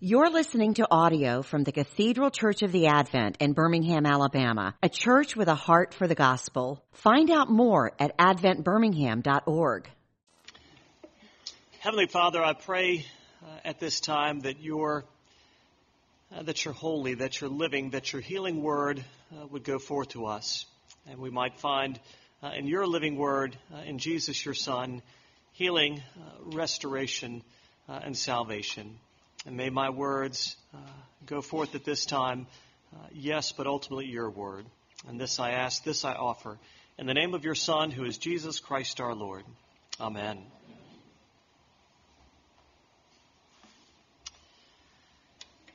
You're 0.00 0.30
listening 0.30 0.74
to 0.74 0.86
audio 0.88 1.42
from 1.42 1.64
the 1.64 1.72
Cathedral 1.72 2.30
Church 2.30 2.62
of 2.62 2.70
the 2.70 2.86
Advent 2.86 3.38
in 3.40 3.52
Birmingham, 3.52 4.06
Alabama, 4.06 4.76
a 4.80 4.88
church 4.88 5.34
with 5.34 5.48
a 5.48 5.56
heart 5.56 5.92
for 5.92 6.06
the 6.06 6.14
gospel. 6.14 6.84
Find 6.92 7.32
out 7.32 7.50
more 7.50 7.90
at 7.98 8.16
adventbirmingham.org. 8.16 9.88
Heavenly 11.80 12.06
Father, 12.06 12.40
I 12.44 12.52
pray 12.52 13.06
uh, 13.42 13.46
at 13.64 13.80
this 13.80 13.98
time 13.98 14.38
that 14.42 14.60
you're 14.60 15.04
uh, 16.32 16.44
that 16.44 16.64
you're 16.64 16.74
holy, 16.74 17.14
that 17.14 17.40
you're 17.40 17.50
living, 17.50 17.90
that 17.90 18.12
your 18.12 18.22
healing 18.22 18.62
word 18.62 19.04
uh, 19.32 19.48
would 19.48 19.64
go 19.64 19.80
forth 19.80 20.10
to 20.10 20.26
us, 20.26 20.64
and 21.08 21.18
we 21.18 21.30
might 21.30 21.58
find 21.58 21.98
uh, 22.40 22.52
in 22.56 22.68
your 22.68 22.86
living 22.86 23.16
word, 23.16 23.58
uh, 23.74 23.78
in 23.78 23.98
Jesus, 23.98 24.44
your 24.44 24.54
Son, 24.54 25.02
healing, 25.54 26.00
uh, 26.16 26.56
restoration, 26.56 27.42
and 27.88 28.16
salvation. 28.16 28.96
And 29.46 29.56
may 29.56 29.70
my 29.70 29.90
words 29.90 30.56
uh, 30.74 30.78
go 31.26 31.40
forth 31.40 31.74
at 31.74 31.84
this 31.84 32.06
time, 32.06 32.46
uh, 32.94 33.06
yes, 33.12 33.52
but 33.52 33.66
ultimately 33.66 34.06
your 34.06 34.30
word. 34.30 34.66
And 35.06 35.20
this 35.20 35.38
I 35.38 35.52
ask, 35.52 35.84
this 35.84 36.04
I 36.04 36.14
offer, 36.14 36.58
in 36.98 37.06
the 37.06 37.14
name 37.14 37.34
of 37.34 37.44
your 37.44 37.54
Son, 37.54 37.90
who 37.90 38.04
is 38.04 38.18
Jesus 38.18 38.58
Christ 38.58 39.00
our 39.00 39.14
Lord. 39.14 39.44
Amen. 40.00 40.44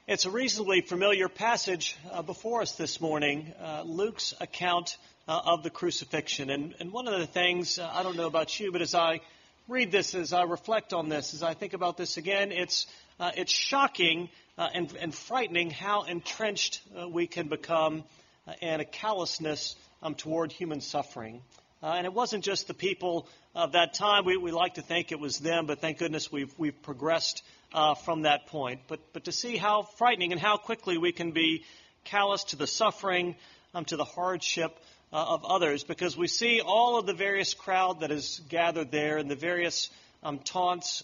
It's 0.06 0.26
a 0.26 0.30
reasonably 0.30 0.82
familiar 0.82 1.30
passage 1.30 1.96
uh, 2.12 2.22
before 2.22 2.62
us 2.62 2.74
this 2.74 3.00
morning, 3.00 3.54
uh, 3.64 3.84
Luke's 3.86 4.34
account 4.42 4.98
uh, 5.30 5.40
of 5.46 5.64
the 5.64 5.70
crucifixion. 5.70 6.50
And, 6.50 6.76
and, 6.82 6.92
one 6.92 7.08
of 7.08 7.18
the 7.18 7.26
things, 7.26 7.80
uh, 7.80 7.90
I 7.90 8.04
don't 8.04 8.18
know 8.18 8.28
about 8.28 8.60
you, 8.60 8.74
but 8.74 8.82
as 8.82 8.94
I 8.94 9.22
read 9.70 9.94
this, 9.94 10.14
as 10.14 10.34
I 10.34 10.44
reflect 10.44 10.92
on 10.92 11.08
this, 11.08 11.34
as 11.34 11.42
I 11.42 11.54
think 11.54 11.72
about 11.72 11.96
this 11.96 12.18
again, 12.18 12.52
it's 12.52 12.86
uh, 13.20 13.32
it's 13.36 13.52
shocking 13.52 14.30
uh, 14.58 14.70
and, 14.74 14.94
and, 15.00 15.14
frightening 15.14 15.70
how 15.70 16.04
entrenched 16.04 16.82
uh, 17.00 17.08
we 17.08 17.28
can 17.28 17.48
become 17.48 18.04
uh, 18.48 18.54
and 18.62 18.82
a 18.82 18.86
callousness 18.86 19.76
um, 20.02 20.16
toward 20.16 20.52
human 20.52 20.82
suffering. 20.82 21.42
Uh, 21.82 21.96
and 21.98 22.06
it 22.06 22.14
wasn't 22.14 22.44
just 22.44 22.68
the 22.68 22.74
people 22.74 23.28
of 23.56 23.74
that 23.74 23.94
time. 23.94 24.26
We, 24.26 24.38
we, 24.38 24.52
like 24.52 24.76
to 24.76 24.82
think 24.82 25.12
it 25.12 25.20
was 25.20 25.40
them, 25.40 25.66
but 25.66 25.80
thank 25.80 25.98
goodness 25.98 26.32
we've, 26.32 26.54
we've 26.58 26.82
progressed 26.82 27.44
uh, 27.74 27.96
from 27.96 28.24
that 28.24 28.48
point. 28.48 28.82
But, 28.88 29.00
but 29.12 29.26
to 29.26 29.32
see 29.32 29.58
how 29.58 29.84
frightening 29.84 30.32
and 30.32 30.40
how 30.40 30.58
quickly 30.58 30.98
we 30.98 31.12
can 31.12 31.32
be 31.32 31.64
callous 32.06 32.46
to 32.46 32.56
the 32.56 32.68
suffering, 32.68 33.36
um, 33.74 33.86
to 33.86 33.98
the 33.98 34.06
hardship 34.06 34.78
of 35.12 35.46
others, 35.46 35.84
because 35.84 36.18
we 36.18 36.28
see 36.28 36.60
all 36.60 36.98
of 36.98 37.06
the 37.06 37.14
various 37.14 37.54
crowd 37.54 38.00
that 38.00 38.12
is 38.12 38.42
gathered 38.50 38.92
there 38.92 39.18
and 39.18 39.30
the 39.30 39.36
various 39.36 39.92
um, 40.24 40.40
taunts 40.40 41.04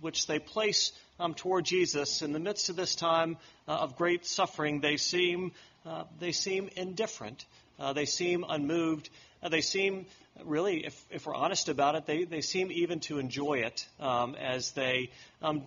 which 0.00 0.26
they 0.26 0.38
place 0.38 0.92
um, 1.18 1.34
toward 1.34 1.64
Jesus 1.64 2.22
in 2.22 2.32
the 2.32 2.38
midst 2.38 2.68
of 2.68 2.76
this 2.76 2.94
time 2.94 3.36
uh, 3.68 3.72
of 3.72 3.96
great 3.96 4.26
suffering, 4.26 4.80
they 4.80 4.96
seem 4.96 5.52
uh, 5.86 6.04
they 6.18 6.32
seem 6.32 6.70
indifferent. 6.76 7.44
Uh, 7.78 7.92
they 7.92 8.06
seem 8.06 8.44
unmoved. 8.48 9.10
Uh, 9.42 9.48
they 9.48 9.60
seem 9.60 10.06
really, 10.44 10.86
if, 10.86 11.04
if, 11.10 11.26
we're 11.26 11.34
honest 11.34 11.68
about 11.68 11.94
it, 11.94 12.06
they, 12.06 12.24
they 12.24 12.40
seem 12.40 12.72
even 12.72 13.00
to 13.00 13.18
enjoy 13.18 13.58
it 13.58 13.86
um, 14.00 14.34
as 14.34 14.70
they 14.70 15.10
um, 15.42 15.62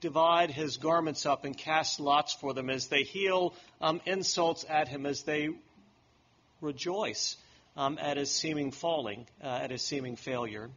divide 0.00 0.50
his 0.50 0.78
garments 0.78 1.26
up 1.26 1.44
and 1.44 1.56
cast 1.56 2.00
lots 2.00 2.32
for 2.32 2.54
them, 2.54 2.70
as 2.70 2.88
they 2.88 3.04
heal 3.04 3.54
um, 3.80 4.00
insults 4.04 4.64
at 4.68 4.88
him, 4.88 5.06
as 5.06 5.22
they 5.22 5.50
rejoice 6.60 7.36
um, 7.76 7.98
at 8.00 8.16
his 8.16 8.30
seeming 8.30 8.72
falling, 8.72 9.26
uh, 9.44 9.46
at 9.46 9.70
his 9.70 9.82
seeming 9.82 10.16
failure 10.16 10.70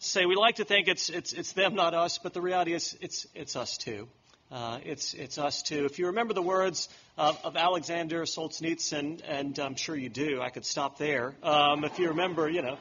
say 0.00 0.24
we 0.24 0.34
like 0.34 0.56
to 0.56 0.64
think 0.64 0.88
it's, 0.88 1.10
it's, 1.10 1.32
it's 1.34 1.52
them, 1.52 1.74
not 1.74 1.92
us, 1.92 2.18
but 2.18 2.32
the 2.32 2.40
reality 2.40 2.72
is 2.72 2.96
it's, 3.00 3.26
it's 3.34 3.54
us 3.54 3.76
too. 3.76 4.08
Uh, 4.50 4.78
it's, 4.82 5.14
it's 5.14 5.38
us 5.38 5.62
too. 5.62 5.84
If 5.84 5.98
you 5.98 6.06
remember 6.06 6.32
the 6.32 6.42
words 6.42 6.88
of, 7.18 7.38
of 7.44 7.56
Alexander 7.56 8.22
Solzhenitsyn, 8.22 9.20
and 9.24 9.58
I'm 9.58 9.76
sure 9.76 9.94
you 9.94 10.08
do, 10.08 10.40
I 10.40 10.48
could 10.48 10.64
stop 10.64 10.98
there. 10.98 11.34
Um, 11.42 11.84
if 11.84 11.98
you 11.98 12.08
remember, 12.08 12.48
you 12.48 12.62
know, 12.62 12.78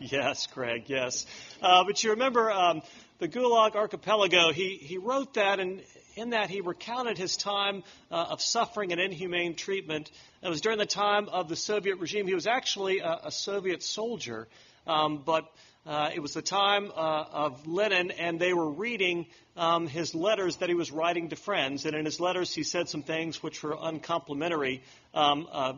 yes, 0.00 0.48
Craig, 0.48 0.84
yes. 0.88 1.26
Uh, 1.62 1.84
but 1.84 2.02
you 2.02 2.10
remember 2.10 2.50
um, 2.50 2.82
the 3.20 3.28
Gulag 3.28 3.76
Archipelago, 3.76 4.52
he, 4.52 4.76
he 4.76 4.98
wrote 4.98 5.34
that, 5.34 5.60
and 5.60 5.80
in 6.16 6.30
that 6.30 6.50
he 6.50 6.60
recounted 6.60 7.18
his 7.18 7.36
time 7.36 7.84
uh, 8.10 8.26
of 8.30 8.42
suffering 8.42 8.90
and 8.90 9.00
inhumane 9.00 9.54
treatment. 9.54 10.10
It 10.42 10.48
was 10.48 10.60
during 10.60 10.78
the 10.78 10.86
time 10.86 11.28
of 11.28 11.48
the 11.48 11.56
Soviet 11.56 12.00
regime. 12.00 12.26
He 12.26 12.34
was 12.34 12.48
actually 12.48 12.98
a, 12.98 13.20
a 13.24 13.30
Soviet 13.30 13.82
soldier, 13.82 14.48
um, 14.88 15.22
but 15.24 15.46
uh, 15.84 16.10
it 16.14 16.20
was 16.20 16.34
the 16.34 16.42
time 16.42 16.92
uh, 16.94 17.24
of 17.32 17.66
Lenin, 17.66 18.12
and 18.12 18.38
they 18.38 18.52
were 18.52 18.70
reading 18.70 19.26
um, 19.56 19.88
his 19.88 20.14
letters 20.14 20.56
that 20.56 20.68
he 20.68 20.76
was 20.76 20.92
writing 20.92 21.30
to 21.30 21.36
friends. 21.36 21.84
And 21.84 21.96
in 21.96 22.04
his 22.04 22.20
letters, 22.20 22.54
he 22.54 22.62
said 22.62 22.88
some 22.88 23.02
things 23.02 23.42
which 23.42 23.62
were 23.62 23.76
uncomplimentary. 23.80 24.82
Um, 25.12 25.48
uh, 25.50 25.72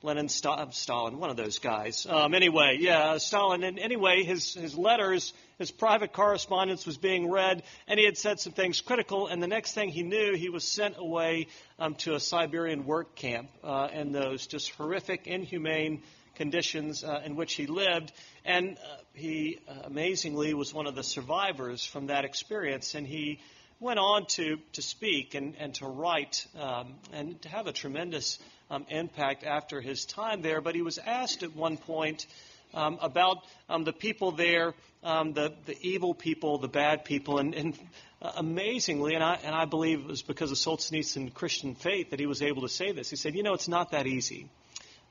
Lenin, 0.00 0.28
St- 0.28 0.72
Stalin, 0.74 1.18
one 1.18 1.30
of 1.30 1.36
those 1.36 1.58
guys. 1.58 2.06
Um, 2.08 2.34
anyway, 2.34 2.76
yeah, 2.78 3.18
Stalin. 3.18 3.64
And 3.64 3.80
anyway, 3.80 4.22
his, 4.22 4.54
his 4.54 4.78
letters, 4.78 5.32
his 5.58 5.72
private 5.72 6.12
correspondence 6.12 6.86
was 6.86 6.96
being 6.96 7.28
read, 7.28 7.64
and 7.88 7.98
he 7.98 8.06
had 8.06 8.16
said 8.16 8.38
some 8.38 8.52
things 8.52 8.80
critical. 8.80 9.26
And 9.26 9.42
the 9.42 9.48
next 9.48 9.72
thing 9.72 9.88
he 9.88 10.04
knew, 10.04 10.34
he 10.34 10.50
was 10.50 10.62
sent 10.62 10.94
away 10.98 11.48
um, 11.80 11.96
to 11.96 12.14
a 12.14 12.20
Siberian 12.20 12.86
work 12.86 13.16
camp 13.16 13.50
uh, 13.64 13.88
in 13.92 14.12
those 14.12 14.46
just 14.46 14.70
horrific, 14.70 15.26
inhumane 15.26 16.02
conditions 16.38 17.04
uh, 17.04 17.20
in 17.24 17.36
which 17.36 17.54
he 17.54 17.66
lived. 17.66 18.12
And 18.44 18.78
uh, 18.78 18.96
he 19.12 19.58
uh, 19.68 19.82
amazingly 19.84 20.54
was 20.54 20.72
one 20.72 20.86
of 20.86 20.94
the 20.94 21.02
survivors 21.02 21.84
from 21.84 22.06
that 22.06 22.24
experience. 22.24 22.94
And 22.94 23.06
he 23.06 23.40
went 23.80 23.98
on 23.98 24.26
to, 24.26 24.56
to 24.72 24.82
speak 24.82 25.34
and, 25.34 25.54
and 25.58 25.74
to 25.74 25.86
write 25.86 26.46
um, 26.58 26.94
and 27.12 27.40
to 27.42 27.48
have 27.48 27.66
a 27.66 27.72
tremendous 27.72 28.38
um, 28.70 28.86
impact 28.88 29.44
after 29.44 29.80
his 29.80 30.06
time 30.06 30.40
there. 30.40 30.60
But 30.60 30.74
he 30.74 30.82
was 30.82 30.98
asked 30.98 31.42
at 31.42 31.54
one 31.54 31.76
point 31.76 32.26
um, 32.74 32.98
about 33.00 33.38
um, 33.68 33.84
the 33.84 33.92
people 33.92 34.32
there, 34.32 34.74
um, 35.02 35.32
the, 35.32 35.54
the 35.66 35.76
evil 35.80 36.14
people, 36.14 36.58
the 36.58 36.68
bad 36.68 37.04
people. 37.04 37.38
And, 37.38 37.54
and 37.54 37.78
uh, 38.20 38.32
amazingly, 38.36 39.14
and 39.14 39.24
I, 39.24 39.38
and 39.44 39.54
I 39.54 39.64
believe 39.64 40.00
it 40.00 40.06
was 40.06 40.22
because 40.22 40.50
of 40.50 40.58
Solzhenitsyn 40.58 41.32
Christian 41.34 41.74
faith 41.74 42.10
that 42.10 42.20
he 42.20 42.26
was 42.26 42.42
able 42.42 42.62
to 42.62 42.68
say 42.68 42.92
this. 42.92 43.10
He 43.10 43.16
said, 43.16 43.34
You 43.34 43.42
know, 43.42 43.54
it's 43.54 43.68
not 43.68 43.92
that 43.92 44.06
easy. 44.06 44.48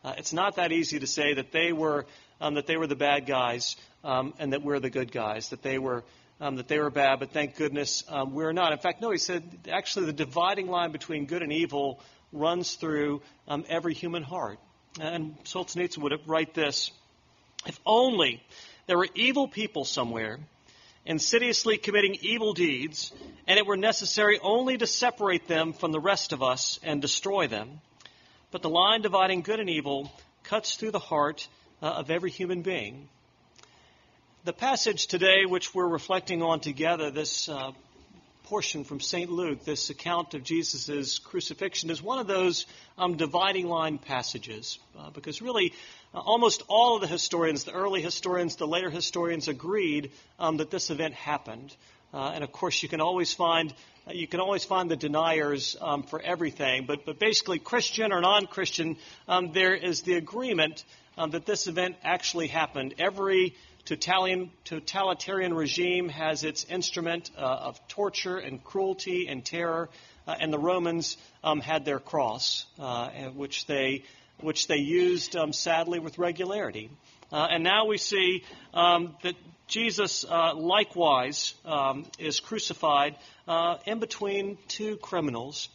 Uh, 0.03 0.13
it's 0.17 0.33
not 0.33 0.55
that 0.55 0.71
easy 0.71 0.99
to 0.99 1.07
say 1.07 1.33
that 1.33 1.51
they 1.51 1.73
were 1.73 2.05
um, 2.39 2.53
that 2.53 2.67
they 2.67 2.77
were 2.77 2.87
the 2.87 2.95
bad 2.95 3.25
guys 3.25 3.75
um, 4.03 4.33
and 4.39 4.53
that 4.53 4.61
we're 4.61 4.79
the 4.79 4.89
good 4.89 5.11
guys. 5.11 5.49
That 5.49 5.63
they 5.63 5.79
were 5.79 6.03
um, 6.39 6.57
that 6.57 6.67
they 6.67 6.79
were 6.79 6.91
bad, 6.91 7.19
but 7.19 7.31
thank 7.31 7.55
goodness 7.55 8.03
um, 8.09 8.33
we're 8.33 8.53
not. 8.53 8.71
In 8.71 8.79
fact, 8.79 9.01
no. 9.01 9.11
He 9.11 9.17
said 9.17 9.43
actually 9.71 10.05
the 10.05 10.13
dividing 10.13 10.67
line 10.67 10.91
between 10.91 11.25
good 11.25 11.41
and 11.41 11.51
evil 11.51 11.99
runs 12.31 12.75
through 12.75 13.21
um, 13.47 13.65
every 13.69 13.93
human 13.93 14.23
heart. 14.23 14.59
And 14.99 15.35
Solzhenitsyn 15.43 15.99
would 15.99 16.13
write 16.27 16.53
this: 16.53 16.91
If 17.65 17.79
only 17.85 18.43
there 18.85 18.97
were 18.97 19.09
evil 19.15 19.47
people 19.47 19.83
somewhere 19.83 20.39
insidiously 21.07 21.77
committing 21.77 22.17
evil 22.21 22.53
deeds, 22.53 23.13
and 23.47 23.57
it 23.57 23.65
were 23.65 23.77
necessary 23.77 24.39
only 24.43 24.77
to 24.77 24.85
separate 24.85 25.47
them 25.47 25.71
from 25.71 25.93
the 25.93 25.99
rest 25.99 26.33
of 26.33 26.43
us 26.43 26.79
and 26.83 27.01
destroy 27.01 27.47
them 27.47 27.79
but 28.51 28.61
the 28.61 28.69
line 28.69 29.01
dividing 29.01 29.41
good 29.41 29.59
and 29.59 29.69
evil 29.69 30.11
cuts 30.43 30.75
through 30.75 30.91
the 30.91 30.99
heart 30.99 31.47
uh, 31.81 31.87
of 31.87 32.09
every 32.09 32.31
human 32.31 32.61
being. 32.61 33.09
The 34.45 34.53
passage 34.53 35.07
today, 35.07 35.45
which 35.45 35.75
we're 35.75 35.87
reflecting 35.87 36.41
on 36.41 36.61
together, 36.61 37.11
this 37.11 37.49
uh, 37.49 37.71
portion 38.47 38.85
from 38.85 39.01
St. 39.01 39.29
Luke, 39.29 39.65
this 39.65 39.89
account 39.89 40.33
of 40.33 40.43
Jesus' 40.43 41.19
crucifixion, 41.19 41.89
is 41.89 42.01
one 42.01 42.17
of 42.17 42.27
those 42.27 42.65
um, 42.97 43.17
dividing 43.17 43.67
line 43.67 43.97
passages. 43.97 44.79
Uh, 44.97 45.09
because 45.09 45.41
really, 45.41 45.73
uh, 46.13 46.19
almost 46.19 46.63
all 46.69 46.95
of 46.95 47.01
the 47.01 47.07
historians, 47.07 47.65
the 47.65 47.73
early 47.73 48.01
historians, 48.01 48.55
the 48.55 48.65
later 48.65 48.89
historians, 48.89 49.49
agreed 49.49 50.11
um, 50.39 50.57
that 50.57 50.71
this 50.71 50.89
event 50.89 51.13
happened. 51.13 51.75
Uh, 52.13 52.31
and 52.33 52.43
of 52.43 52.51
course, 52.51 52.81
you 52.81 52.89
can 52.89 53.01
always 53.01 53.33
find 53.33 53.73
you 54.13 54.27
can 54.27 54.39
always 54.39 54.63
find 54.63 54.89
the 54.89 54.95
deniers 54.95 55.75
um, 55.81 56.03
for 56.03 56.21
everything, 56.21 56.85
but, 56.85 57.05
but 57.05 57.19
basically, 57.19 57.59
Christian 57.59 58.13
or 58.13 58.21
non 58.21 58.47
Christian, 58.47 58.95
um, 59.27 59.51
there 59.51 59.75
is 59.75 60.01
the 60.03 60.15
agreement 60.15 60.85
um, 61.17 61.31
that 61.31 61.45
this 61.45 61.67
event 61.67 61.97
actually 62.03 62.47
happened. 62.47 62.95
Every 62.99 63.55
totalitarian, 63.85 64.51
totalitarian 64.63 65.53
regime 65.53 66.09
has 66.09 66.43
its 66.43 66.65
instrument 66.65 67.31
uh, 67.37 67.41
of 67.41 67.87
torture 67.87 68.37
and 68.37 68.63
cruelty 68.63 69.27
and 69.27 69.43
terror, 69.43 69.89
uh, 70.27 70.35
and 70.39 70.53
the 70.53 70.59
Romans 70.59 71.17
um, 71.43 71.59
had 71.59 71.85
their 71.85 71.99
cross, 71.99 72.65
uh, 72.79 73.09
which, 73.35 73.65
they, 73.65 74.03
which 74.39 74.67
they 74.67 74.77
used 74.77 75.35
um, 75.35 75.53
sadly 75.53 75.99
with 75.99 76.17
regularity. 76.17 76.89
Uh, 77.31 77.47
and 77.49 77.63
now 77.63 77.85
we 77.85 77.97
see 77.97 78.43
um, 78.73 79.15
that 79.23 79.35
Jesus 79.67 80.25
uh, 80.25 80.55
likewise 80.55 81.53
um, 81.65 82.05
is 82.19 82.39
crucified 82.39 83.15
uh, 83.47 83.77
in 83.85 83.99
between 83.99 84.57
two 84.67 84.97
criminals. 84.97 85.69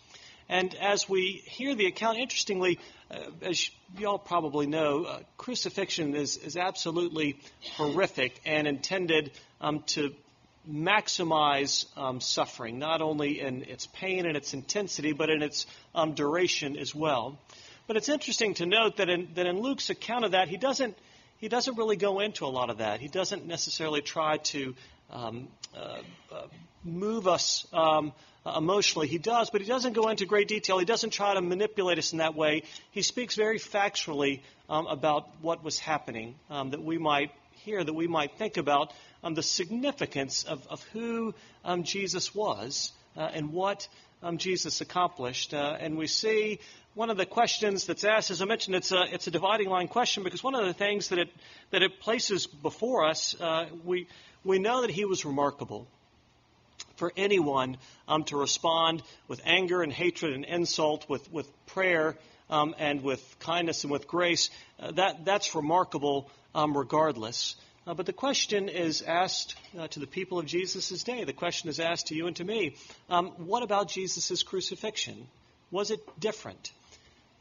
And 0.49 0.75
as 0.75 1.09
we 1.09 1.43
hear 1.47 1.75
the 1.75 1.87
account, 1.87 2.19
interestingly, 2.19 2.79
uh, 3.11 3.19
as 3.43 3.71
you 3.99 4.07
all 4.07 4.19
probably 4.19 4.67
know, 4.67 5.05
uh, 5.05 5.21
crucifixion 5.37 6.15
is, 6.15 6.37
is 6.37 6.57
absolutely 6.57 7.39
horrific 7.77 8.41
and 8.45 8.67
intended 8.67 9.31
um, 9.61 9.83
to 9.89 10.15
maximize 10.71 11.87
um, 11.97 12.21
suffering, 12.21 12.79
not 12.79 13.03
only 13.03 13.41
in 13.41 13.63
its 13.63 13.87
pain 13.87 14.27
and 14.27 14.37
its 14.37 14.55
intensity, 14.55 15.13
but 15.13 15.29
in 15.29 15.43
its 15.43 15.67
um, 15.95 16.15
duration 16.15 16.77
as 16.77 16.95
well. 16.95 17.39
But 17.87 17.97
it's 17.97 18.09
interesting 18.09 18.55
to 18.55 18.67
note 18.67 18.99
that 18.99 19.09
in, 19.09 19.31
that 19.35 19.47
in 19.47 19.61
Luke's 19.61 19.91
account 19.91 20.25
of 20.25 20.33
that, 20.33 20.49
he 20.49 20.57
doesn't, 20.57 20.97
he 21.43 21.49
doesn't 21.49 21.77
really 21.77 21.97
go 21.97 22.21
into 22.21 22.47
a 22.47 22.53
lot 22.61 22.71
of 22.71 22.79
that. 22.79 23.01
He 23.01 23.09
doesn't 23.09 23.47
necessarily 23.47 24.01
try 24.01 24.37
to 24.37 24.77
um, 25.11 25.49
uh, 25.77 25.99
uh, 26.31 26.47
move 26.85 27.27
us 27.27 27.67
um, 27.73 28.13
emotionally. 28.47 29.09
He 29.09 29.19
does, 29.19 29.51
but 29.51 29.61
he 29.61 29.67
doesn't 29.67 29.95
go 29.95 30.09
into 30.09 30.25
great 30.25 30.47
detail. 30.47 30.79
He 30.79 30.85
doesn't 30.85 31.11
try 31.11 31.35
to 31.35 31.41
manipulate 31.41 31.99
us 31.99 32.13
in 32.13 32.19
that 32.19 32.37
way. 32.37 32.63
He 32.93 33.03
speaks 33.03 33.35
very 33.35 33.59
factually 33.59 34.43
um, 34.71 34.87
about 34.87 35.31
what 35.41 35.65
was 35.65 35.81
happening 35.81 36.37
um, 36.49 36.71
that 36.71 36.81
we 36.81 36.97
might 36.97 37.33
hear, 37.65 37.83
that 37.83 37.93
we 37.93 38.07
might 38.07 38.39
think 38.39 38.57
about 38.57 38.93
um, 39.25 39.35
the 39.35 39.43
significance 39.43 40.45
of, 40.45 40.65
of 40.69 40.81
who 40.93 41.35
um, 41.65 41.83
Jesus 41.83 42.33
was 42.33 42.93
uh, 43.17 43.29
and 43.35 43.53
what 43.53 43.89
um, 44.23 44.39
Jesus 44.39 44.81
accomplished. 44.81 45.53
Uh, 45.53 45.77
and 45.79 45.97
we 45.97 46.07
see 46.07 46.61
one 46.95 47.11
of 47.11 47.17
the 47.17 47.27
questions 47.27 47.87
that's 47.87 48.05
asked, 48.05 48.31
as 48.31 48.43
I 48.43 48.45
mentioned, 48.45 48.77
it's 48.77 48.93
a, 48.93 49.03
it's 49.13 49.27
a 49.27 49.31
dividing 49.31 49.69
line 49.69 49.89
question 49.89 50.23
because 50.23 50.45
one 50.45 50.55
of 50.55 50.65
the 50.67 50.75
things 50.75 51.09
that 51.09 51.19
it, 51.19 51.29
that 51.71 51.83
it 51.83 52.01
places 52.01 52.47
before 52.47 53.07
us, 53.07 53.35
uh, 53.41 53.67
we, 53.85 54.07
we 54.45 54.59
know 54.59 54.83
that 54.83 54.91
he 54.91 55.05
was 55.05 55.25
remarkable 55.25 55.87
for 56.97 57.13
anyone 57.17 57.77
um, 58.07 58.25
to 58.25 58.37
respond 58.37 59.03
with 59.27 59.41
anger 59.45 59.83
and 59.83 59.93
hatred 59.93 60.35
and 60.35 60.45
insult, 60.45 61.09
with, 61.09 61.33
with 61.33 61.49
prayer 61.67 62.17
um, 62.51 62.75
and 62.79 63.03
with 63.03 63.37
kindness 63.41 63.85
and 63.85 63.91
with 63.91 64.07
grace. 64.07 64.51
Uh, 64.79 64.93
that, 64.93 65.25
that's 65.25 65.55
remarkable 65.55 66.31
um, 66.55 66.77
regardless. 66.77 67.57
Uh, 67.85 67.95
but 67.95 68.07
the 68.07 68.13
question 68.13 68.69
is 68.69 69.03
asked 69.03 69.57
uh, 69.77 69.89
to 69.89 69.99
the 69.99 70.07
people 70.07 70.39
of 70.39 70.47
Jesus' 70.47 71.03
day. 71.03 71.25
The 71.25 71.33
question 71.33 71.69
is 71.69 71.81
asked 71.81 72.09
to 72.09 72.15
you 72.15 72.29
and 72.29 72.37
to 72.37 72.45
me. 72.45 72.77
Um, 73.11 73.29
what 73.39 73.65
about 73.65 73.89
Jesus' 73.89 74.45
crucifixion? 74.45 75.27
Was 75.73 75.91
it 75.91 76.01
different? 76.21 76.73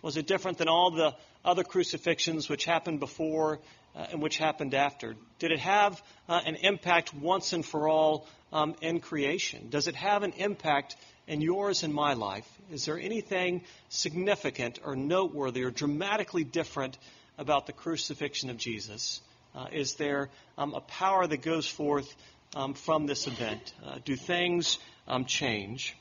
Was 0.02 0.18
it 0.18 0.26
different 0.26 0.58
than 0.58 0.68
all 0.68 0.90
the 0.90 1.14
other 1.46 1.64
crucifixions 1.64 2.50
which 2.50 2.66
happened 2.66 3.00
before 3.00 3.60
uh, 3.96 4.08
and 4.12 4.22
which 4.22 4.38
happened 4.38 4.74
after? 4.74 5.16
Did 5.38 5.52
it 5.52 5.60
have 5.60 6.02
uh, 6.28 6.42
an 6.44 6.56
impact 6.56 7.14
once 7.14 7.54
and 7.54 7.64
for 7.64 7.88
all 7.88 8.28
um, 8.52 8.74
in 8.82 9.00
creation? 9.00 9.70
Does 9.70 9.88
it 9.88 9.96
have 9.96 10.24
an 10.24 10.34
impact 10.38 10.96
in 11.28 11.42
yours 11.42 11.84
and 11.84 11.94
my 11.94 12.14
life? 12.14 12.48
Is 12.72 12.86
there 12.86 12.98
anything 12.98 13.62
significant 13.90 14.80
or 14.84 14.96
noteworthy 14.96 15.64
or 15.64 15.70
dramatically 15.70 16.44
different 16.44 16.98
about 17.38 17.68
the 17.68 17.74
crucifixion 17.74 18.50
of 18.50 18.58
Jesus? 18.58 19.22
Uh, 19.54 19.68
is 19.74 19.96
there 19.96 20.30
um, 20.58 20.74
a 20.74 20.80
power 20.80 21.28
that 21.28 21.42
goes 21.42 21.68
forth 21.68 22.14
um, 22.56 22.74
from 22.74 23.06
this 23.06 23.28
event? 23.28 23.74
Uh, 23.86 23.98
do 24.06 24.16
things 24.16 24.78
um, 25.08 25.26
change? 25.26 25.96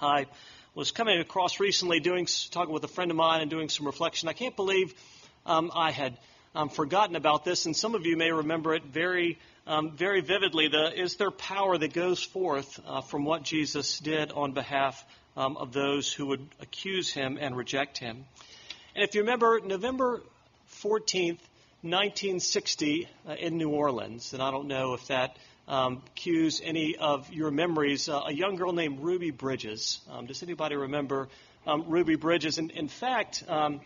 I 0.00 0.26
was 0.74 0.92
coming 0.92 1.18
across 1.18 1.58
recently, 1.58 1.98
doing 1.98 2.28
talking 2.50 2.72
with 2.72 2.84
a 2.84 2.88
friend 2.88 3.10
of 3.10 3.16
mine 3.16 3.40
and 3.40 3.50
doing 3.50 3.68
some 3.68 3.86
reflection. 3.86 4.28
I 4.28 4.32
can't 4.32 4.54
believe 4.54 4.94
um, 5.44 5.72
I 5.74 5.90
had 5.90 6.16
um, 6.54 6.68
forgotten 6.68 7.16
about 7.16 7.44
this, 7.44 7.66
and 7.66 7.76
some 7.76 7.96
of 7.96 8.06
you 8.06 8.16
may 8.16 8.30
remember 8.30 8.74
it 8.74 8.84
very, 8.84 9.38
um, 9.66 9.96
very 9.96 10.20
vividly. 10.20 10.68
The, 10.68 10.92
is 11.00 11.16
there 11.16 11.32
power 11.32 11.76
that 11.76 11.92
goes 11.92 12.22
forth 12.22 12.80
uh, 12.86 13.00
from 13.00 13.24
what 13.24 13.42
Jesus 13.42 13.98
did 13.98 14.30
on 14.30 14.52
behalf 14.52 15.04
of 15.34 15.72
those 15.72 16.12
who 16.12 16.26
would 16.26 16.46
accuse 16.60 17.10
him 17.10 17.38
and 17.40 17.56
reject 17.56 17.98
him? 17.98 18.24
And 18.94 19.02
if 19.02 19.14
you 19.14 19.22
remember, 19.22 19.60
November 19.64 20.22
14th, 20.82 21.38
1960, 21.82 23.08
uh, 23.28 23.32
in 23.32 23.58
New 23.58 23.70
Orleans, 23.70 24.34
and 24.34 24.40
I 24.40 24.52
don't 24.52 24.68
know 24.68 24.94
if 24.94 25.08
that 25.08 25.36
um, 25.66 26.00
cues 26.14 26.60
any 26.62 26.96
of 26.96 27.32
your 27.32 27.50
memories. 27.50 28.08
Uh, 28.08 28.20
a 28.28 28.32
young 28.32 28.54
girl 28.54 28.72
named 28.72 29.00
Ruby 29.00 29.32
Bridges. 29.32 30.00
Um, 30.08 30.26
does 30.26 30.44
anybody 30.44 30.76
remember 30.76 31.28
um, 31.66 31.86
Ruby 31.88 32.14
Bridges? 32.14 32.58
And 32.58 32.70
in 32.70 32.86
fact, 32.86 33.42
um, 33.48 33.80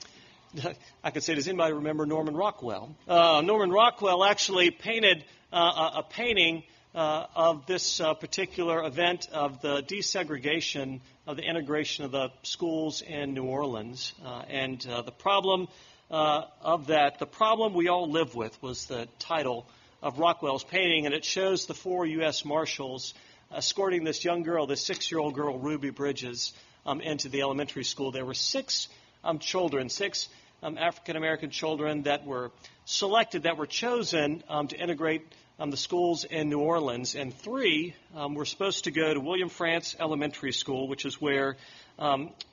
I 1.05 1.11
could 1.11 1.23
say, 1.23 1.37
does 1.37 1.49
anybody 1.49 1.73
remember 1.73 2.05
Norman 2.05 2.37
Rockwell? 2.37 2.95
Uh, 3.09 3.41
Norman 3.43 3.71
Rockwell 3.71 4.25
actually 4.25 4.71
painted 4.71 5.25
uh, 5.51 5.93
a, 5.95 6.03
painting 6.03 6.65
uh, 6.95 7.25
of 7.35 7.65
this 7.65 7.99
uh, 7.99 8.13
particular 8.13 8.85
event 8.85 9.27
of 9.33 9.63
the 9.63 9.83
desegregation 9.83 11.01
of 11.27 11.39
the 11.39 11.45
integration 11.45 12.05
of 12.05 12.13
the 12.13 12.29
schools 12.43 13.01
in 13.01 13.33
New 13.33 13.45
Orleans. 13.45 14.13
And 14.51 14.83
the 14.83 15.13
problem 15.13 15.69
of 16.11 16.87
that, 16.89 17.19
the 17.19 17.27
problem 17.27 17.75
we 17.75 17.89
all 17.89 18.11
live 18.11 18.35
with, 18.35 18.61
was 18.63 18.87
the 18.87 19.09
title 19.19 19.67
of 20.03 20.19
Rockwell's 20.19 20.65
painting, 20.65 21.07
and 21.07 21.15
it 21.15 21.25
shows 21.25 21.67
the 21.67 21.75
four 21.75 22.07
U.S. 22.07 22.45
Marshals 22.45 23.15
escorting 23.53 24.05
this 24.05 24.25
young 24.25 24.43
girl, 24.43 24.67
this 24.67 24.85
six 24.85 25.11
year 25.11 25.21
old 25.21 25.35
girl, 25.35 25.59
Ruby 25.59 25.91
Bridges, 25.91 26.53
um, 26.85 27.01
into 27.01 27.29
the 27.29 27.43
elementary 27.43 27.85
school. 27.85 28.13
There 28.13 28.25
were 28.25 28.35
six 28.35 28.89
um, 29.25 29.39
children, 29.39 29.89
six 29.89 30.29
um, 30.63 30.79
African 30.79 31.17
American 31.17 31.51
children 31.51 32.03
that 32.03 32.25
were 32.25 32.51
selected, 32.85 33.45
that 33.45 33.57
were 33.57 33.67
chosen 33.67 34.43
um, 34.49 34.69
to 34.69 34.77
integrate 34.77 35.23
um, 35.59 35.71
the 35.71 35.77
schools 35.77 36.25
in 36.25 36.51
New 36.51 36.61
Orleans, 36.61 37.15
and 37.15 37.35
three 37.35 37.95
um, 38.15 38.35
were 38.35 38.45
supposed 38.45 38.85
to 38.85 38.91
go 38.91 39.13
to 39.13 39.21
William 39.21 39.49
Frantz 39.49 39.97
Elementary 39.99 40.53
School, 40.53 40.87
which 40.89 41.05
is 41.05 41.21
where 41.21 41.57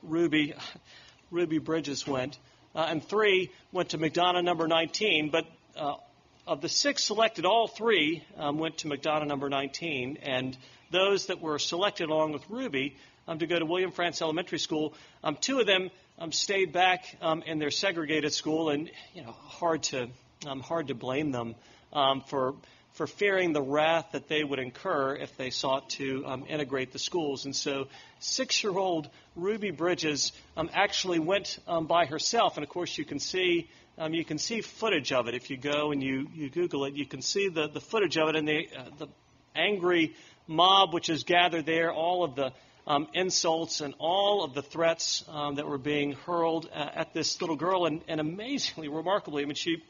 Ruby 0.01 0.53
Ruby 1.31 1.57
Bridges 1.57 2.05
went, 2.05 2.38
uh, 2.75 2.85
and 2.89 3.03
three 3.03 3.51
went 3.71 3.89
to 3.89 3.97
McDonough 3.97 4.43
Number 4.43 4.67
19. 4.67 5.29
But 5.29 5.45
uh, 5.77 5.95
of 6.47 6.61
the 6.61 6.69
six 6.69 7.03
selected, 7.03 7.45
all 7.45 7.67
three 7.67 8.23
um, 8.37 8.57
went 8.57 8.79
to 8.79 8.87
McDonough 8.87 9.27
Number 9.27 9.49
19, 9.49 10.19
and 10.23 10.57
those 10.91 11.27
that 11.27 11.41
were 11.41 11.59
selected 11.59 12.09
along 12.09 12.33
with 12.33 12.43
Ruby 12.49 12.95
um, 13.27 13.39
to 13.39 13.47
go 13.47 13.57
to 13.57 13.65
William 13.65 13.91
Frantz 13.91 14.21
Elementary 14.21 14.59
School, 14.59 14.93
um, 15.23 15.37
two 15.39 15.59
of 15.59 15.65
them 15.65 15.89
um, 16.19 16.31
stayed 16.31 16.73
back 16.73 17.05
um, 17.21 17.41
in 17.43 17.59
their 17.59 17.71
segregated 17.71 18.33
school, 18.33 18.69
and 18.69 18.89
you 19.13 19.23
know, 19.23 19.31
hard 19.31 19.83
to 19.83 20.09
um, 20.47 20.59
hard 20.59 20.87
to 20.87 20.95
blame 20.95 21.31
them 21.31 21.55
for 22.27 22.55
for 22.93 23.07
fearing 23.07 23.53
the 23.53 23.61
wrath 23.61 24.09
that 24.13 24.27
they 24.27 24.43
would 24.43 24.59
incur 24.59 25.15
if 25.15 25.35
they 25.37 25.49
sought 25.49 25.89
to 25.91 26.23
um, 26.25 26.45
integrate 26.47 26.91
the 26.91 26.99
schools. 26.99 27.45
And 27.45 27.55
so, 27.55 27.87
six-year-old 28.19 29.09
Ruby 29.35 29.71
Bridges 29.71 30.31
um, 30.55 30.69
actually 30.73 31.19
went 31.19 31.59
by 31.67 32.05
herself, 32.05 32.57
and 32.57 32.63
of 32.63 32.69
course, 32.69 32.97
you 32.97 33.05
can 33.05 33.19
see. 33.19 33.69
Um, 33.95 34.15
you 34.15 34.25
can 34.25 34.39
see 34.39 34.61
footage 34.61 35.11
of 35.11 35.27
it 35.27 35.35
if 35.35 35.51
you 35.51 35.57
go 35.57 35.91
and 35.91 36.01
you, 36.01 36.27
you 36.33 36.49
Google 36.49 36.85
it. 36.85 36.95
You 36.95 37.05
can 37.05 37.21
see 37.21 37.49
the, 37.49 37.67
the 37.67 37.79
footage 37.79 38.17
of 38.17 38.27
it 38.29 38.35
and 38.35 38.47
the, 38.47 38.67
uh, 38.75 38.85
the 38.97 39.07
angry 39.55 40.15
mob 40.47 40.93
which 40.93 41.09
is 41.09 41.23
gathered 41.23 41.65
there, 41.65 41.91
all 41.91 42.23
of 42.23 42.35
the 42.35 42.53
um, 42.85 43.07
insults 43.13 43.81
and 43.81 43.93
all 43.99 44.43
of 44.43 44.53
the 44.53 44.61
threats 44.61 45.23
um, 45.29 45.55
that 45.55 45.67
were 45.67 45.77
being 45.77 46.13
hurled 46.13 46.69
uh, 46.73 46.89
at 46.95 47.13
this 47.13 47.39
little 47.39 47.55
girl. 47.55 47.85
And, 47.85 48.01
and, 48.07 48.19
amazingly, 48.19 48.89
remarkably, 48.89 49.43
I 49.43 49.45
mean, 49.45 49.55
she, 49.55 49.83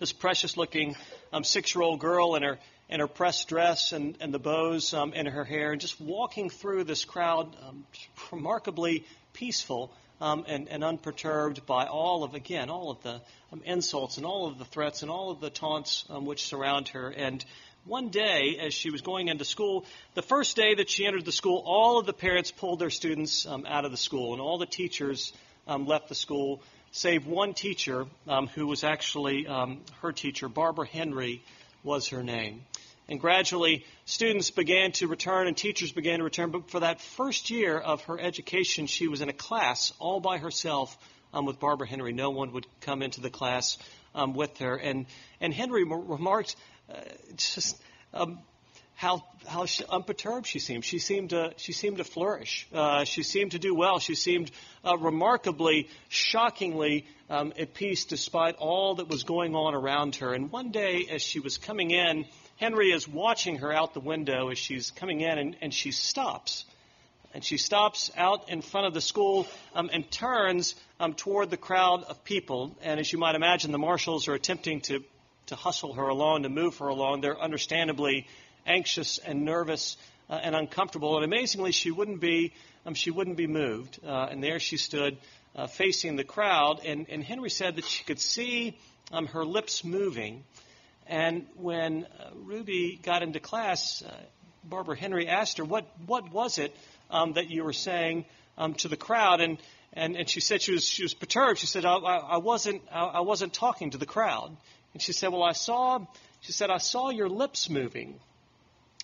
this 0.00 0.12
precious 0.12 0.56
looking 0.56 0.96
um, 1.32 1.44
six 1.44 1.74
year 1.74 1.82
old 1.82 2.00
girl 2.00 2.34
in 2.34 2.42
her, 2.42 2.58
in 2.88 2.98
her 2.98 3.06
pressed 3.06 3.48
dress 3.48 3.92
and, 3.92 4.16
and 4.20 4.34
the 4.34 4.38
bows 4.38 4.92
um, 4.94 5.12
in 5.12 5.26
her 5.26 5.44
hair, 5.44 5.72
and 5.72 5.80
just 5.80 6.00
walking 6.00 6.50
through 6.50 6.82
this 6.82 7.04
crowd, 7.04 7.54
um, 7.68 7.84
remarkably 8.32 9.04
peaceful. 9.32 9.92
Um, 10.22 10.44
and, 10.46 10.68
and, 10.68 10.84
unperturbed 10.84 11.64
by 11.64 11.86
all 11.86 12.24
of, 12.24 12.34
again, 12.34 12.68
all 12.68 12.90
of 12.90 13.02
the 13.02 13.22
insults 13.64 14.18
and 14.18 14.26
all 14.26 14.48
of 14.48 14.58
the 14.58 14.66
threats 14.66 15.00
and 15.00 15.10
all 15.10 15.30
of 15.30 15.40
the 15.40 15.48
taunts 15.48 16.04
which 16.10 16.44
surround 16.44 16.88
her. 16.88 17.08
And 17.08 17.42
one 17.86 18.10
day, 18.10 18.58
as 18.60 18.74
she 18.74 18.90
was 18.90 19.00
going 19.00 19.28
into 19.28 19.46
school, 19.46 19.86
the 20.14 20.20
first 20.20 20.56
day 20.56 20.74
that 20.74 20.90
she 20.90 21.06
entered 21.06 21.24
the 21.24 21.32
school, 21.32 21.62
all 21.64 21.98
of 21.98 22.04
the 22.04 22.12
parents 22.12 22.50
pulled 22.50 22.80
their 22.80 22.90
students 22.90 23.46
um, 23.46 23.64
out 23.66 23.86
of 23.86 23.92
the 23.92 23.96
school, 23.96 24.34
and 24.34 24.42
all 24.42 24.58
the 24.58 24.66
teachers 24.66 25.32
um, 25.66 25.86
left 25.86 26.10
the 26.10 26.14
school, 26.14 26.62
save 26.92 27.26
one 27.26 27.54
teacher 27.54 28.06
um, 28.26 28.48
who 28.48 28.66
was 28.66 28.84
actually 28.84 29.46
um, 29.46 29.80
her 30.02 30.12
teacher. 30.12 30.48
Barbara 30.48 30.86
Henry 30.86 31.42
was 31.82 32.08
her 32.08 32.22
name. 32.22 32.62
And 33.08 33.20
gradually, 33.20 33.84
students 34.04 34.50
began 34.50 34.92
to 34.92 35.08
return 35.08 35.48
and 35.48 35.56
teachers 35.56 35.90
began 35.90 36.18
to 36.18 36.24
return. 36.24 36.50
But 36.50 36.70
for 36.70 36.80
that 36.80 37.00
first 37.00 37.50
year 37.50 37.76
of 37.76 38.02
her 38.04 38.20
education, 38.20 38.86
she 38.86 39.08
was 39.08 39.20
in 39.20 39.28
a 39.28 39.32
class 39.32 39.92
all 39.98 40.20
by 40.20 40.38
herself 40.38 40.96
um, 41.32 41.44
with 41.44 41.58
Barbara 41.58 41.88
Henry. 41.88 42.12
No 42.12 42.30
one 42.30 42.52
would 42.52 42.66
come 42.80 43.02
into 43.02 43.20
the 43.20 43.30
class 43.30 43.78
um, 44.14 44.34
with 44.34 44.58
her. 44.58 44.76
And, 44.76 45.06
and 45.40 45.52
Henry 45.52 45.84
remarked 45.84 46.54
uh, 46.88 47.00
just 47.36 47.80
um, 48.14 48.38
how 49.00 49.24
how 49.46 49.64
she, 49.64 49.82
unperturbed 49.88 50.46
she 50.46 50.58
seemed. 50.58 50.84
She 50.84 50.98
seemed 50.98 51.30
to 51.30 51.54
she 51.56 51.72
seemed 51.72 51.96
to 51.96 52.04
flourish. 52.04 52.68
Uh, 52.70 53.04
she 53.04 53.22
seemed 53.22 53.52
to 53.52 53.58
do 53.58 53.74
well. 53.74 53.98
She 53.98 54.14
seemed 54.14 54.50
uh, 54.84 54.98
remarkably, 54.98 55.88
shockingly 56.10 57.06
um, 57.30 57.54
at 57.58 57.72
peace 57.72 58.04
despite 58.04 58.56
all 58.56 58.96
that 58.96 59.08
was 59.08 59.22
going 59.22 59.54
on 59.56 59.74
around 59.74 60.16
her. 60.16 60.34
And 60.34 60.52
one 60.52 60.70
day, 60.70 61.06
as 61.10 61.22
she 61.22 61.40
was 61.40 61.56
coming 61.56 61.90
in, 61.90 62.26
Henry 62.56 62.90
is 62.90 63.08
watching 63.08 63.56
her 63.60 63.72
out 63.72 63.94
the 63.94 64.00
window 64.00 64.50
as 64.50 64.58
she's 64.58 64.90
coming 64.90 65.22
in, 65.22 65.38
and, 65.38 65.56
and 65.62 65.72
she 65.72 65.92
stops. 65.92 66.66
And 67.32 67.42
she 67.42 67.56
stops 67.56 68.10
out 68.18 68.50
in 68.50 68.60
front 68.60 68.86
of 68.86 68.92
the 68.92 69.00
school 69.00 69.46
um, 69.74 69.88
and 69.90 70.10
turns 70.10 70.74
um, 70.98 71.14
toward 71.14 71.48
the 71.48 71.56
crowd 71.56 72.02
of 72.02 72.22
people. 72.22 72.76
And 72.82 73.00
as 73.00 73.10
you 73.10 73.18
might 73.18 73.34
imagine, 73.34 73.72
the 73.72 73.78
marshals 73.78 74.28
are 74.28 74.34
attempting 74.34 74.82
to 74.82 75.02
to 75.50 75.56
hustle 75.56 75.94
her 75.94 76.08
along, 76.08 76.44
to 76.44 76.48
move 76.48 76.78
her 76.78 76.86
along. 76.86 77.20
They're 77.20 77.40
understandably 77.40 78.26
anxious 78.66 79.18
and 79.18 79.44
nervous 79.44 79.96
uh, 80.28 80.34
and 80.42 80.54
uncomfortable. 80.54 81.16
And 81.16 81.24
amazingly, 81.24 81.72
she 81.72 81.90
wouldn't 81.90 82.20
be, 82.20 82.52
um, 82.86 82.94
she 82.94 83.10
wouldn't 83.10 83.36
be 83.36 83.46
moved. 83.46 83.98
Uh, 84.04 84.28
and 84.30 84.42
there 84.42 84.58
she 84.58 84.76
stood 84.76 85.18
uh, 85.56 85.66
facing 85.66 86.16
the 86.16 86.24
crowd. 86.24 86.80
And, 86.84 87.06
and 87.08 87.22
Henry 87.24 87.50
said 87.50 87.76
that 87.76 87.84
she 87.84 88.04
could 88.04 88.20
see 88.20 88.78
um, 89.12 89.26
her 89.26 89.44
lips 89.44 89.84
moving. 89.84 90.44
And 91.06 91.46
when 91.56 92.04
uh, 92.04 92.30
Ruby 92.34 93.00
got 93.02 93.22
into 93.22 93.40
class, 93.40 94.02
uh, 94.02 94.12
Barbara 94.62 94.96
Henry 94.96 95.26
asked 95.26 95.58
her, 95.58 95.64
"What 95.64 95.86
what 96.06 96.30
was 96.30 96.58
it 96.58 96.76
um, 97.10 97.32
that 97.32 97.50
you 97.50 97.64
were 97.64 97.72
saying 97.72 98.26
um, 98.58 98.74
to 98.74 98.88
the 98.88 98.96
crowd?" 98.96 99.40
And, 99.40 99.58
and 99.92 100.16
and 100.16 100.28
she 100.28 100.40
said 100.40 100.62
she 100.62 100.72
was 100.72 100.84
she 100.84 101.02
was 101.02 101.14
perturbed. 101.14 101.58
She 101.58 101.66
said, 101.66 101.84
"I, 101.84 101.94
I 101.96 102.36
wasn't 102.36 102.82
I, 102.92 103.04
I 103.04 103.20
wasn't 103.20 103.52
talking 103.52 103.90
to 103.90 103.98
the 103.98 104.06
crowd." 104.06 104.56
And 104.92 105.02
she 105.02 105.12
said, 105.12 105.32
"Well, 105.32 105.42
I 105.42 105.52
saw." 105.52 106.06
She 106.42 106.52
said, 106.52 106.70
"I 106.70 106.78
saw 106.78 107.10
your 107.10 107.28
lips 107.28 107.68
moving." 107.68 108.20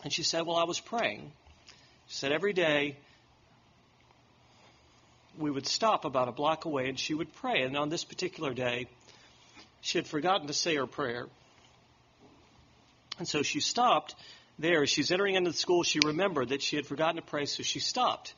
And 0.03 0.13
she 0.13 0.23
said, 0.23 0.47
Well, 0.47 0.57
I 0.57 0.65
was 0.65 0.81
praying. 0.81 1.33
She 2.09 2.15
said, 2.17 2.33
Every 2.33 2.53
day 2.53 2.97
we 5.39 5.51
would 5.51 5.67
stop 5.67 6.05
about 6.05 6.29
a 6.29 6.33
block 6.33 6.65
away 6.65 6.89
and 6.89 6.99
she 6.99 7.15
would 7.15 7.33
pray. 7.35 7.63
And 7.63 7.77
on 7.77 7.89
this 7.89 8.05
particular 8.05 8.55
day, 8.55 8.87
she 9.81 9.99
had 9.99 10.07
forgotten 10.07 10.47
to 10.47 10.53
say 10.53 10.77
her 10.77 10.87
prayer. 10.87 11.27
And 13.19 13.29
so 13.29 13.43
she 13.43 13.61
stopped 13.61 14.15
there. 14.59 14.87
She's 14.87 15.11
entering 15.11 15.35
into 15.35 15.51
the 15.51 15.57
school, 15.57 15.83
she 15.83 16.01
remembered 16.05 16.51
that 16.51 16.63
she 16.63 16.77
had 16.77 16.87
forgotten 16.87 17.17
to 17.17 17.23
pray, 17.23 17.47
so 17.47 17.63
she 17.63 17.79
stopped 17.79 18.35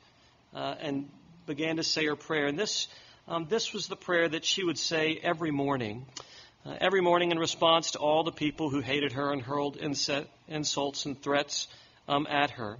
uh, 0.54 0.74
and 0.80 1.08
began 1.46 1.76
to 1.76 1.82
say 1.82 2.06
her 2.06 2.16
prayer. 2.16 2.46
And 2.46 2.58
this, 2.58 2.88
um, 3.26 3.46
this 3.48 3.72
was 3.72 3.86
the 3.86 3.96
prayer 3.96 4.28
that 4.28 4.44
she 4.44 4.64
would 4.64 4.78
say 4.78 5.18
every 5.22 5.50
morning. 5.50 6.06
Uh, 6.66 6.74
every 6.80 7.00
morning, 7.00 7.30
in 7.30 7.38
response 7.38 7.92
to 7.92 7.98
all 7.98 8.24
the 8.24 8.32
people 8.32 8.68
who 8.68 8.80
hated 8.80 9.12
her 9.12 9.32
and 9.32 9.40
hurled 9.40 9.76
insults 9.76 11.06
and 11.06 11.22
threats 11.22 11.68
um, 12.08 12.26
at 12.28 12.50
her, 12.50 12.76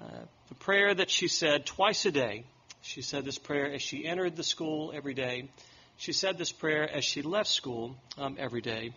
uh, 0.00 0.04
the 0.48 0.54
prayer 0.56 0.92
that 0.92 1.08
she 1.08 1.28
said 1.28 1.64
twice 1.64 2.04
a 2.06 2.10
day, 2.10 2.44
she 2.82 3.00
said 3.00 3.24
this 3.24 3.38
prayer 3.38 3.72
as 3.72 3.82
she 3.82 4.04
entered 4.04 4.34
the 4.34 4.42
school 4.42 4.92
every 4.94 5.14
day. 5.14 5.48
She 5.96 6.12
said 6.12 6.38
this 6.38 6.50
prayer 6.50 6.88
as 6.88 7.04
she 7.04 7.22
left 7.22 7.48
school 7.48 7.96
um, 8.16 8.36
every 8.38 8.60
day. 8.60 8.92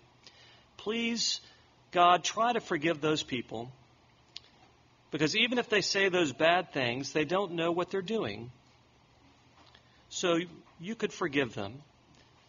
Please, 0.78 1.40
God, 1.92 2.24
try 2.24 2.54
to 2.54 2.60
forgive 2.60 3.02
those 3.02 3.22
people 3.22 3.72
because 5.12 5.36
even 5.36 5.60
if 5.60 5.70
they 5.70 5.82
say 5.82 6.10
those 6.10 6.34
bad 6.34 6.74
things, 6.74 7.12
they 7.12 7.26
don't 7.26 7.52
know 7.54 7.72
what 7.72 7.92
they're 7.92 8.02
doing. 8.02 8.52
So 10.10 10.40
you 10.80 10.96
could 10.96 11.14
forgive 11.14 11.54
them 11.54 11.84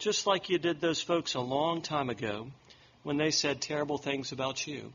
just 0.02 0.26
like 0.26 0.48
you 0.48 0.58
did 0.58 0.80
those 0.80 1.00
folks 1.00 1.34
a 1.34 1.40
long 1.40 1.80
time 1.80 2.10
ago 2.10 2.48
when 3.04 3.18
they 3.18 3.30
said 3.30 3.60
terrible 3.60 3.98
things 3.98 4.32
about 4.32 4.66
you. 4.66 4.92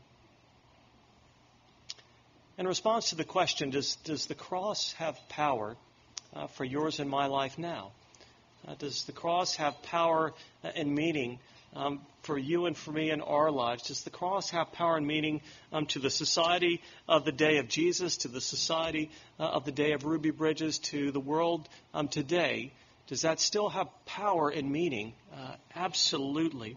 In 2.58 2.66
response 2.66 3.08
to 3.10 3.16
the 3.16 3.24
question, 3.24 3.70
does, 3.70 3.96
does 4.04 4.26
the 4.26 4.34
cross 4.34 4.92
have 4.98 5.18
power 5.30 5.76
uh, 6.36 6.46
for 6.48 6.64
yours 6.64 7.00
and 7.00 7.08
my 7.08 7.24
life 7.24 7.56
now? 7.56 7.92
Uh, 8.66 8.74
does 8.78 9.04
the 9.04 9.12
cross 9.12 9.56
have 9.56 9.82
power 9.82 10.34
and 10.76 10.94
meaning 10.94 11.38
um, 11.74 12.02
for 12.20 12.36
you 12.36 12.66
and 12.66 12.76
for 12.76 12.92
me 12.92 13.10
in 13.10 13.22
our 13.22 13.50
lives? 13.50 13.84
Does 13.84 14.02
the 14.02 14.10
cross 14.10 14.50
have 14.50 14.72
power 14.72 14.98
and 14.98 15.06
meaning 15.06 15.40
um, 15.72 15.86
to 15.86 16.00
the 16.00 16.10
society 16.10 16.82
of 17.08 17.24
the 17.24 17.32
day 17.32 17.56
of 17.56 17.68
Jesus, 17.68 18.18
to 18.18 18.28
the 18.28 18.42
society 18.42 19.10
uh, 19.40 19.44
of 19.44 19.64
the 19.64 19.72
day 19.72 19.92
of 19.92 20.04
Ruby 20.04 20.32
Bridges, 20.32 20.78
to 20.90 21.12
the 21.12 21.20
world 21.20 21.66
um, 21.94 22.08
today? 22.08 22.72
Does 23.08 23.22
that 23.22 23.40
still 23.40 23.70
have 23.70 23.88
power 24.04 24.50
and 24.50 24.70
meaning? 24.70 25.14
Uh, 25.32 25.54
absolutely. 25.74 26.76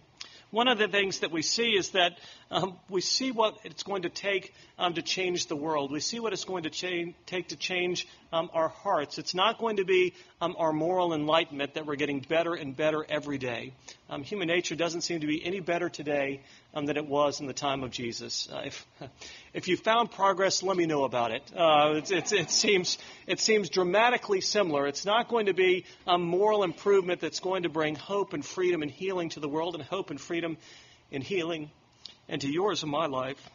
One 0.49 0.67
of 0.67 0.77
the 0.77 0.87
things 0.87 1.19
that 1.19 1.31
we 1.31 1.41
see 1.41 1.77
is 1.77 1.91
that 1.91 2.17
um, 2.51 2.77
we 2.89 2.99
see 2.99 3.31
what 3.31 3.57
it's 3.63 3.83
going 3.83 4.01
to 4.01 4.09
take 4.09 4.53
um, 4.77 4.93
to 4.93 5.01
change 5.01 5.47
the 5.47 5.55
world. 5.55 5.91
We 5.91 6.01
see 6.01 6.19
what 6.19 6.33
it's 6.33 6.43
going 6.43 6.63
to 6.63 6.69
cha- 6.69 7.13
take 7.25 7.47
to 7.49 7.55
change 7.55 8.07
um, 8.33 8.49
our 8.53 8.67
hearts. 8.67 9.17
It's 9.17 9.33
not 9.33 9.57
going 9.57 9.77
to 9.77 9.85
be 9.85 10.13
um, 10.41 10.55
our 10.59 10.73
moral 10.73 11.13
enlightenment 11.13 11.75
that 11.75 11.85
we're 11.85 11.95
getting 11.95 12.19
better 12.19 12.53
and 12.53 12.75
better 12.75 13.05
every 13.07 13.37
day. 13.37 13.73
Um, 14.09 14.23
human 14.23 14.49
nature 14.49 14.75
doesn't 14.75 15.01
seem 15.01 15.21
to 15.21 15.27
be 15.27 15.43
any 15.43 15.61
better 15.61 15.87
today 15.87 16.41
um, 16.73 16.85
than 16.85 16.97
it 16.97 17.07
was 17.07 17.39
in 17.39 17.47
the 17.47 17.53
time 17.53 17.83
of 17.83 17.91
Jesus. 17.91 18.49
Uh, 18.51 18.63
if, 18.65 18.85
if 19.53 19.67
you 19.69 19.77
found 19.77 20.11
progress, 20.11 20.61
let 20.61 20.75
me 20.75 20.85
know 20.85 21.05
about 21.05 21.31
it. 21.31 21.43
Uh, 21.55 21.93
it's, 21.95 22.11
it's, 22.11 22.33
it, 22.33 22.51
seems, 22.51 22.97
it 23.27 23.39
seems 23.39 23.69
dramatically 23.69 24.41
similar. 24.41 24.87
It's 24.87 25.05
not 25.05 25.29
going 25.29 25.45
to 25.45 25.53
be 25.53 25.85
a 26.05 26.17
moral 26.17 26.63
improvement 26.63 27.21
that's 27.21 27.39
going 27.39 27.63
to 27.63 27.69
bring 27.69 27.95
hope 27.95 28.33
and 28.33 28.45
freedom 28.45 28.81
and 28.81 28.91
healing 28.91 29.29
to 29.29 29.39
the 29.39 29.47
world, 29.47 29.75
and 29.75 29.83
hope 29.83 30.09
and 30.09 30.19
freedom 30.19 30.57
and 31.13 31.23
healing 31.23 31.69
and 32.31 32.39
to 32.41 32.49
yours 32.49 32.81
in 32.81 32.89
my 32.89 33.05
life 33.07 33.49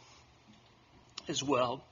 as 1.27 1.43
well. 1.43 1.83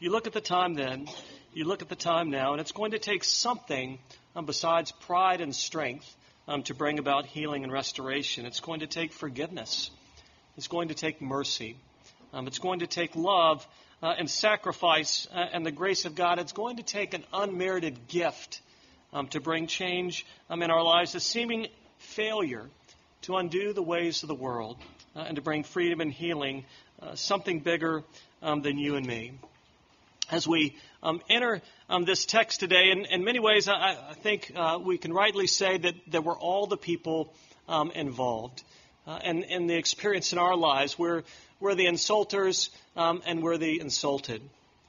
You 0.00 0.10
look 0.10 0.26
at 0.26 0.32
the 0.32 0.40
time 0.40 0.74
then, 0.74 1.06
you 1.54 1.64
look 1.64 1.80
at 1.80 1.88
the 1.88 1.96
time 1.96 2.30
now, 2.30 2.52
and 2.52 2.60
it's 2.60 2.72
going 2.72 2.90
to 2.90 2.98
take 2.98 3.22
something 3.22 4.00
um, 4.34 4.44
besides 4.44 4.90
pride 4.90 5.40
and 5.40 5.54
strength 5.54 6.12
um, 6.48 6.64
to 6.64 6.74
bring 6.74 6.98
about 6.98 7.24
healing 7.24 7.62
and 7.62 7.72
restoration. 7.72 8.46
It's 8.46 8.58
going 8.58 8.80
to 8.80 8.88
take 8.88 9.12
forgiveness. 9.12 9.90
It's 10.56 10.66
going 10.66 10.88
to 10.88 10.94
take 10.94 11.22
mercy. 11.22 11.76
Um, 12.32 12.48
it's 12.48 12.58
going 12.58 12.80
to 12.80 12.88
take 12.88 13.14
love 13.14 13.64
uh, 14.02 14.14
and 14.18 14.28
sacrifice 14.28 15.28
uh, 15.32 15.38
and 15.52 15.64
the 15.64 15.70
grace 15.70 16.04
of 16.04 16.16
God. 16.16 16.40
It's 16.40 16.52
going 16.52 16.78
to 16.78 16.82
take 16.82 17.14
an 17.14 17.22
unmerited 17.32 18.08
gift 18.08 18.60
um, 19.12 19.28
to 19.28 19.40
bring 19.40 19.68
change 19.68 20.26
um, 20.50 20.62
in 20.62 20.72
our 20.72 20.82
lives, 20.82 21.14
a 21.14 21.20
seeming 21.20 21.68
failure 21.98 22.68
to 23.22 23.36
undo 23.36 23.72
the 23.72 23.82
ways 23.82 24.24
of 24.24 24.28
the 24.28 24.34
world 24.34 24.76
and 25.22 25.36
to 25.36 25.42
bring 25.42 25.64
freedom 25.64 26.00
and 26.00 26.12
healing, 26.12 26.64
uh, 27.02 27.14
something 27.14 27.60
bigger 27.60 28.02
um, 28.42 28.62
than 28.62 28.78
you 28.78 28.96
and 28.96 29.06
me. 29.06 29.32
As 30.30 30.48
we 30.48 30.76
um, 31.02 31.20
enter 31.28 31.60
um, 31.88 32.04
this 32.04 32.24
text 32.24 32.60
today, 32.60 32.90
in, 32.90 33.04
in 33.04 33.24
many 33.24 33.40
ways, 33.40 33.68
I, 33.68 33.96
I 34.10 34.14
think 34.14 34.52
uh, 34.56 34.78
we 34.82 34.96
can 34.98 35.12
rightly 35.12 35.46
say 35.46 35.76
that, 35.78 35.94
that 36.08 36.24
we're 36.24 36.36
all 36.36 36.66
the 36.66 36.76
people 36.76 37.32
um, 37.68 37.90
involved. 37.90 38.62
Uh, 39.06 39.18
and 39.22 39.44
in 39.44 39.66
the 39.66 39.74
experience 39.74 40.32
in 40.32 40.38
our 40.38 40.56
lives, 40.56 40.98
we're, 40.98 41.24
we're 41.60 41.74
the 41.74 41.86
insulters 41.86 42.70
um, 42.96 43.22
and 43.26 43.42
we're 43.42 43.58
the 43.58 43.80
insulted. 43.80 44.40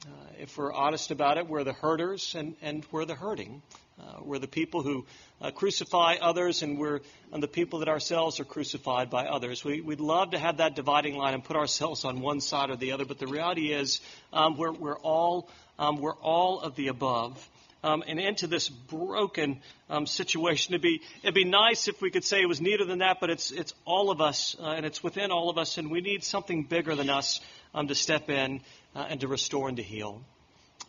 Uh, 0.06 0.10
if 0.38 0.56
we're 0.56 0.72
honest 0.72 1.10
about 1.10 1.36
it, 1.36 1.48
we're 1.48 1.64
the 1.64 1.72
herders 1.72 2.36
and, 2.36 2.54
and 2.62 2.86
we're 2.92 3.04
the 3.04 3.14
hurting. 3.14 3.60
Uh, 3.98 4.20
we're 4.22 4.38
the 4.38 4.46
people 4.46 4.82
who 4.82 5.04
uh, 5.40 5.50
crucify 5.50 6.16
others, 6.20 6.62
and 6.62 6.78
we're 6.78 7.00
and 7.32 7.42
the 7.42 7.48
people 7.48 7.80
that 7.80 7.88
ourselves 7.88 8.38
are 8.38 8.44
crucified 8.44 9.10
by 9.10 9.26
others. 9.26 9.64
We, 9.64 9.80
would 9.80 10.00
love 10.00 10.30
to 10.30 10.38
have 10.38 10.58
that 10.58 10.76
dividing 10.76 11.16
line 11.16 11.34
and 11.34 11.42
put 11.42 11.56
ourselves 11.56 12.04
on 12.04 12.20
one 12.20 12.40
side 12.40 12.70
or 12.70 12.76
the 12.76 12.92
other, 12.92 13.04
but 13.04 13.18
the 13.18 13.26
reality 13.26 13.72
is 13.72 14.00
um, 14.32 14.56
we're, 14.56 14.72
we're, 14.72 14.98
all, 14.98 15.48
um, 15.78 15.96
we're 15.96 16.14
all 16.14 16.60
of 16.60 16.76
the 16.76 16.88
above. 16.88 17.48
Um, 17.86 18.02
and 18.08 18.18
into 18.18 18.48
this 18.48 18.68
broken 18.68 19.60
um, 19.88 20.06
situation. 20.06 20.74
It'd 20.74 20.82
be, 20.82 21.02
it'd 21.22 21.36
be 21.36 21.44
nice 21.44 21.86
if 21.86 22.02
we 22.02 22.10
could 22.10 22.24
say 22.24 22.42
it 22.42 22.48
was 22.48 22.60
neater 22.60 22.84
than 22.84 22.98
that, 22.98 23.18
but 23.20 23.30
it's, 23.30 23.52
it's 23.52 23.72
all 23.84 24.10
of 24.10 24.20
us, 24.20 24.56
uh, 24.60 24.70
and 24.70 24.84
it's 24.84 25.04
within 25.04 25.30
all 25.30 25.50
of 25.50 25.56
us, 25.56 25.78
and 25.78 25.88
we 25.88 26.00
need 26.00 26.24
something 26.24 26.64
bigger 26.64 26.96
than 26.96 27.08
us 27.08 27.40
um, 27.76 27.86
to 27.86 27.94
step 27.94 28.28
in 28.28 28.60
uh, 28.96 29.06
and 29.08 29.20
to 29.20 29.28
restore 29.28 29.68
and 29.68 29.76
to 29.76 29.84
heal. 29.84 30.20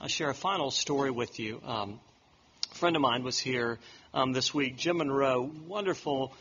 I'll 0.01 0.07
share 0.07 0.31
a 0.31 0.33
final 0.33 0.71
story 0.71 1.11
with 1.11 1.39
you. 1.39 1.61
Um, 1.63 1.99
a 2.71 2.75
friend 2.75 2.95
of 2.95 3.01
mine 3.03 3.21
was 3.21 3.37
here 3.37 3.77
um, 4.15 4.33
this 4.33 4.51
week, 4.51 4.75
Jim 4.77 4.97
Monroe, 4.97 5.51
wonderful, 5.67 6.33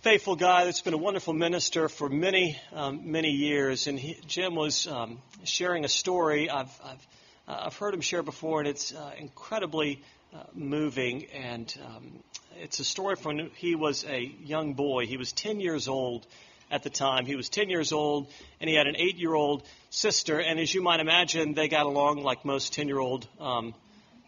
faithful 0.00 0.34
guy 0.34 0.64
that's 0.64 0.80
been 0.80 0.94
a 0.94 0.98
wonderful 0.98 1.32
minister 1.32 1.88
for 1.88 2.08
many, 2.08 2.58
um, 2.72 3.12
many 3.12 3.30
years. 3.30 3.86
And 3.86 4.00
he, 4.00 4.18
Jim 4.26 4.56
was 4.56 4.88
um, 4.88 5.22
sharing 5.44 5.84
a 5.84 5.88
story 5.88 6.50
I've, 6.50 6.72
I've, 6.84 7.06
uh, 7.50 7.64
I've 7.66 7.76
heard 7.76 7.94
him 7.94 8.00
share 8.00 8.22
before, 8.22 8.60
and 8.60 8.68
it's 8.68 8.94
uh, 8.94 9.10
incredibly 9.18 10.02
uh, 10.32 10.44
moving. 10.54 11.26
And 11.34 11.74
um, 11.84 12.20
it's 12.60 12.78
a 12.78 12.84
story 12.84 13.16
from 13.16 13.36
when 13.36 13.50
he 13.56 13.74
was 13.74 14.04
a 14.04 14.20
young 14.20 14.74
boy. 14.74 15.06
He 15.06 15.16
was 15.16 15.32
10 15.32 15.58
years 15.58 15.88
old 15.88 16.26
at 16.70 16.84
the 16.84 16.90
time. 16.90 17.26
He 17.26 17.34
was 17.34 17.48
10 17.48 17.68
years 17.68 17.90
old, 17.92 18.28
and 18.60 18.70
he 18.70 18.76
had 18.76 18.86
an 18.86 18.94
eight 18.96 19.16
year 19.16 19.34
old 19.34 19.66
sister. 19.90 20.38
And 20.38 20.60
as 20.60 20.72
you 20.72 20.82
might 20.82 21.00
imagine, 21.00 21.54
they 21.54 21.66
got 21.68 21.86
along 21.86 22.22
like 22.22 22.44
most 22.44 22.72
10 22.72 22.86
year 22.86 23.00
old 23.00 23.26
um, 23.40 23.74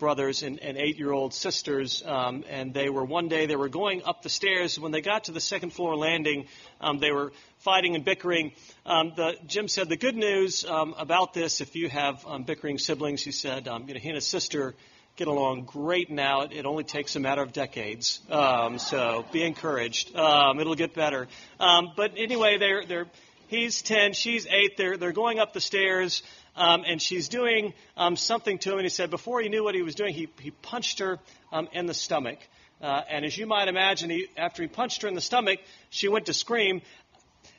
brothers 0.02 0.42
and, 0.42 0.58
and 0.58 0.76
eight-year-old 0.76 1.32
sisters, 1.32 2.02
um, 2.04 2.42
and 2.50 2.74
they 2.74 2.88
were 2.90 3.04
one 3.04 3.28
day 3.28 3.46
they 3.46 3.54
were 3.54 3.68
going 3.68 4.02
up 4.04 4.20
the 4.22 4.28
stairs. 4.28 4.76
When 4.76 4.90
they 4.90 5.00
got 5.00 5.24
to 5.24 5.32
the 5.32 5.40
second 5.40 5.70
floor 5.72 5.94
landing, 5.96 6.46
um, 6.80 6.98
they 6.98 7.12
were 7.12 7.32
fighting 7.58 7.94
and 7.94 8.04
bickering. 8.04 8.50
Um, 8.84 9.12
the, 9.14 9.36
Jim 9.46 9.68
said 9.68 9.88
the 9.88 9.96
good 9.96 10.16
news 10.16 10.64
um, 10.64 10.96
about 10.98 11.34
this, 11.34 11.60
if 11.60 11.76
you 11.76 11.88
have 11.88 12.26
um, 12.26 12.42
bickering 12.42 12.78
siblings, 12.78 13.22
he 13.22 13.30
said, 13.30 13.68
um, 13.68 13.86
you 13.86 13.94
know, 13.94 14.00
he 14.00 14.08
and 14.08 14.16
his 14.16 14.26
sister 14.26 14.74
get 15.14 15.28
along 15.28 15.66
great 15.66 16.10
now. 16.10 16.40
It, 16.40 16.52
it 16.52 16.66
only 16.66 16.84
takes 16.84 17.14
a 17.14 17.20
matter 17.20 17.42
of 17.42 17.52
decades. 17.52 18.18
Um, 18.28 18.80
so 18.80 19.24
be 19.30 19.44
encouraged. 19.44 20.16
Um, 20.16 20.58
it'll 20.58 20.74
get 20.74 20.94
better. 20.94 21.28
Um, 21.60 21.92
but 21.96 22.14
anyway, 22.16 22.58
they're 22.58 22.84
they're 22.84 23.06
he's 23.46 23.82
ten, 23.82 24.14
she's 24.14 24.48
eight. 24.48 24.76
They're 24.76 24.96
they're 24.96 25.12
going 25.12 25.38
up 25.38 25.52
the 25.52 25.60
stairs 25.60 26.22
um, 26.56 26.84
and 26.86 27.00
she's 27.00 27.28
doing 27.28 27.72
um, 27.96 28.16
something 28.16 28.58
to 28.58 28.72
him. 28.72 28.78
And 28.78 28.84
he 28.84 28.90
said 28.90 29.10
before 29.10 29.40
he 29.40 29.48
knew 29.48 29.64
what 29.64 29.74
he 29.74 29.82
was 29.82 29.94
doing, 29.94 30.14
he, 30.14 30.28
he 30.40 30.50
punched 30.50 30.98
her 30.98 31.18
um, 31.52 31.68
in 31.72 31.86
the 31.86 31.94
stomach. 31.94 32.38
Uh, 32.80 33.00
and 33.08 33.24
as 33.24 33.36
you 33.36 33.46
might 33.46 33.68
imagine, 33.68 34.10
he, 34.10 34.26
after 34.36 34.62
he 34.62 34.68
punched 34.68 35.02
her 35.02 35.08
in 35.08 35.14
the 35.14 35.20
stomach, 35.20 35.60
she 35.90 36.08
went 36.08 36.26
to 36.26 36.34
scream. 36.34 36.82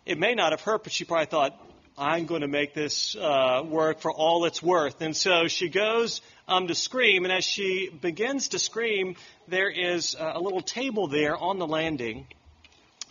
It 0.06 0.20
may 0.20 0.36
not 0.36 0.52
have 0.52 0.62
hurt, 0.62 0.84
but 0.84 0.92
she 0.92 1.06
probably 1.06 1.28
thought, 1.28 1.60
I'm 1.98 2.26
going 2.26 2.42
to 2.42 2.48
make 2.48 2.74
this 2.74 3.16
uh, 3.16 3.62
work 3.66 4.00
for 4.00 4.12
all 4.12 4.46
it's 4.46 4.62
worth. 4.62 5.02
And 5.02 5.16
so 5.16 5.48
she 5.48 5.70
goes 5.70 6.22
um, 6.48 6.68
to 6.68 6.76
scream, 6.76 7.24
and 7.24 7.32
as 7.32 7.46
she 7.46 7.90
begins 7.90 8.50
to 8.50 8.60
scream, 8.60 9.16
there 9.48 9.70
is 9.70 10.16
a 10.20 10.40
little 10.40 10.62
table 10.62 11.08
there 11.08 11.38
on 11.38 11.60
the 11.60 11.68
landing, 11.68 12.28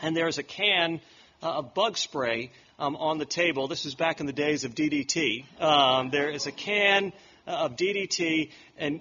and 0.00 0.16
there's 0.16 0.38
a 0.38 0.42
can 0.42 1.00
uh, 1.42 1.58
of 1.58 1.74
bug 1.74 1.96
spray 1.96 2.50
um, 2.82 2.96
on 2.96 3.18
the 3.18 3.24
table. 3.24 3.68
This 3.68 3.86
is 3.86 3.94
back 3.94 4.18
in 4.18 4.26
the 4.26 4.32
days 4.32 4.64
of 4.64 4.74
DDT. 4.74 5.44
Um, 5.62 6.10
there 6.10 6.30
is 6.30 6.48
a 6.48 6.52
can 6.52 7.12
uh, 7.46 7.50
of 7.50 7.76
DDT, 7.76 8.50
and 8.76 9.00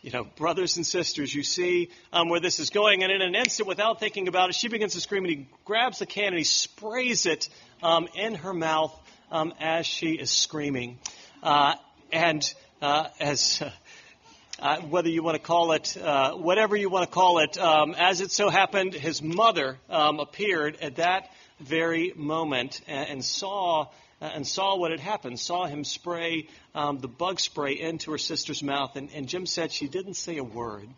you 0.00 0.10
know, 0.10 0.24
brothers 0.24 0.78
and 0.78 0.86
sisters, 0.86 1.34
you 1.34 1.42
see 1.42 1.90
um, 2.14 2.30
where 2.30 2.40
this 2.40 2.58
is 2.58 2.70
going. 2.70 3.02
And 3.02 3.12
in 3.12 3.20
an 3.20 3.34
instant, 3.34 3.68
without 3.68 4.00
thinking 4.00 4.26
about 4.26 4.48
it, 4.48 4.54
she 4.54 4.68
begins 4.68 4.94
to 4.94 5.02
scream, 5.02 5.24
and 5.24 5.30
he 5.30 5.46
grabs 5.66 5.98
the 5.98 6.06
can 6.06 6.28
and 6.28 6.38
he 6.38 6.44
sprays 6.44 7.26
it 7.26 7.50
um, 7.82 8.08
in 8.14 8.36
her 8.36 8.54
mouth 8.54 8.98
um, 9.30 9.52
as 9.60 9.84
she 9.84 10.12
is 10.12 10.30
screaming. 10.30 10.98
Uh, 11.42 11.74
and 12.10 12.54
uh, 12.80 13.08
as 13.20 13.62
uh 14.60 14.78
whether 14.78 15.10
you 15.10 15.22
want 15.22 15.36
to 15.36 15.42
call 15.42 15.72
it 15.72 15.94
uh, 16.02 16.32
whatever 16.32 16.74
you 16.74 16.88
want 16.88 17.04
to 17.04 17.14
call 17.14 17.40
it, 17.40 17.58
um, 17.58 17.94
as 17.98 18.22
it 18.22 18.30
so 18.30 18.48
happened, 18.48 18.94
his 18.94 19.20
mother 19.20 19.76
um, 19.90 20.20
appeared 20.20 20.76
at 20.80 20.96
that 20.96 21.28
very 21.60 22.12
moment 22.16 22.80
and, 22.86 23.24
saw 23.24 23.88
uh, 24.20 24.30
and 24.34 24.46
saw 24.46 24.76
what 24.76 24.90
had 24.90 25.00
happened, 25.00 25.38
saw 25.38 25.66
him 25.66 25.84
spray 25.84 26.48
um, 26.74 26.98
the 26.98 27.08
bug 27.08 27.38
spray 27.38 27.78
into 27.78 28.10
her 28.10 28.18
sister's 28.18 28.62
mouth. 28.62 28.96
And, 28.96 29.10
and 29.14 29.28
Jim 29.28 29.46
said 29.46 29.70
she 29.70 29.88
didn't 29.88 30.14
say 30.14 30.38
a 30.38 30.44
word. 30.44 30.88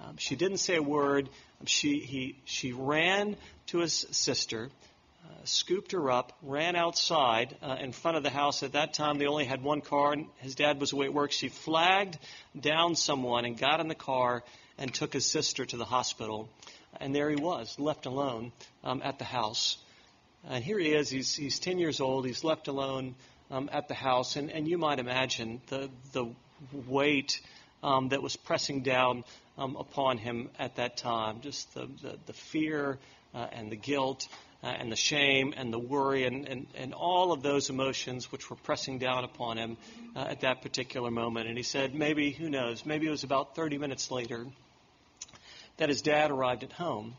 Um, 0.00 0.16
she 0.16 0.36
didn't 0.36 0.58
say 0.58 0.76
a 0.76 0.82
word. 0.82 1.28
She, 1.66 2.00
he, 2.00 2.36
she 2.44 2.72
ran 2.72 3.36
to 3.66 3.78
his 3.78 4.06
sister, 4.10 4.70
uh, 5.24 5.28
scooped 5.44 5.92
her 5.92 6.10
up, 6.10 6.32
ran 6.42 6.76
outside 6.76 7.56
uh, 7.62 7.76
in 7.80 7.92
front 7.92 8.16
of 8.16 8.22
the 8.22 8.30
house. 8.30 8.62
At 8.62 8.72
that 8.72 8.94
time, 8.94 9.18
they 9.18 9.26
only 9.26 9.44
had 9.44 9.62
one 9.62 9.80
car, 9.80 10.12
and 10.12 10.26
his 10.38 10.54
dad 10.54 10.80
was 10.80 10.92
away 10.92 11.06
at 11.06 11.14
work. 11.14 11.32
She 11.32 11.48
flagged 11.48 12.18
down 12.58 12.94
someone 12.94 13.44
and 13.44 13.58
got 13.58 13.80
in 13.80 13.88
the 13.88 13.94
car 13.94 14.44
and 14.78 14.94
took 14.94 15.12
his 15.12 15.26
sister 15.26 15.64
to 15.64 15.76
the 15.76 15.84
hospital. 15.84 16.48
And 17.00 17.14
there 17.14 17.28
he 17.28 17.36
was, 17.36 17.78
left 17.78 18.06
alone 18.06 18.52
um, 18.84 19.02
at 19.04 19.18
the 19.18 19.24
house. 19.24 19.78
And 20.46 20.62
here 20.62 20.78
he 20.78 20.92
is, 20.92 21.10
he's, 21.10 21.34
he's 21.34 21.58
10 21.58 21.78
years 21.78 22.00
old, 22.00 22.26
he's 22.26 22.44
left 22.44 22.68
alone 22.68 23.14
um, 23.50 23.68
at 23.72 23.88
the 23.88 23.94
house, 23.94 24.36
and, 24.36 24.50
and 24.50 24.68
you 24.68 24.78
might 24.78 24.98
imagine 24.98 25.60
the, 25.68 25.90
the 26.12 26.26
weight 26.86 27.40
um, 27.82 28.08
that 28.10 28.22
was 28.22 28.36
pressing 28.36 28.82
down 28.82 29.24
um, 29.56 29.76
upon 29.76 30.18
him 30.18 30.50
at 30.58 30.76
that 30.76 30.96
time 30.96 31.40
just 31.40 31.72
the, 31.74 31.88
the, 32.02 32.18
the 32.26 32.32
fear 32.32 32.98
uh, 33.34 33.46
and 33.52 33.70
the 33.70 33.76
guilt. 33.76 34.26
Uh, 34.60 34.66
and 34.66 34.90
the 34.90 34.96
shame 34.96 35.54
and 35.56 35.72
the 35.72 35.78
worry 35.78 36.24
and, 36.24 36.48
and, 36.48 36.66
and 36.74 36.92
all 36.92 37.30
of 37.30 37.44
those 37.44 37.70
emotions 37.70 38.32
which 38.32 38.50
were 38.50 38.56
pressing 38.56 38.98
down 38.98 39.22
upon 39.22 39.56
him 39.56 39.76
uh, 40.16 40.18
at 40.18 40.40
that 40.40 40.62
particular 40.62 41.12
moment. 41.12 41.46
And 41.46 41.56
he 41.56 41.62
said, 41.62 41.94
maybe, 41.94 42.32
who 42.32 42.50
knows, 42.50 42.84
maybe 42.84 43.06
it 43.06 43.10
was 43.10 43.22
about 43.22 43.54
30 43.54 43.78
minutes 43.78 44.10
later 44.10 44.44
that 45.76 45.88
his 45.88 46.02
dad 46.02 46.32
arrived 46.32 46.64
at 46.64 46.72
home. 46.72 47.14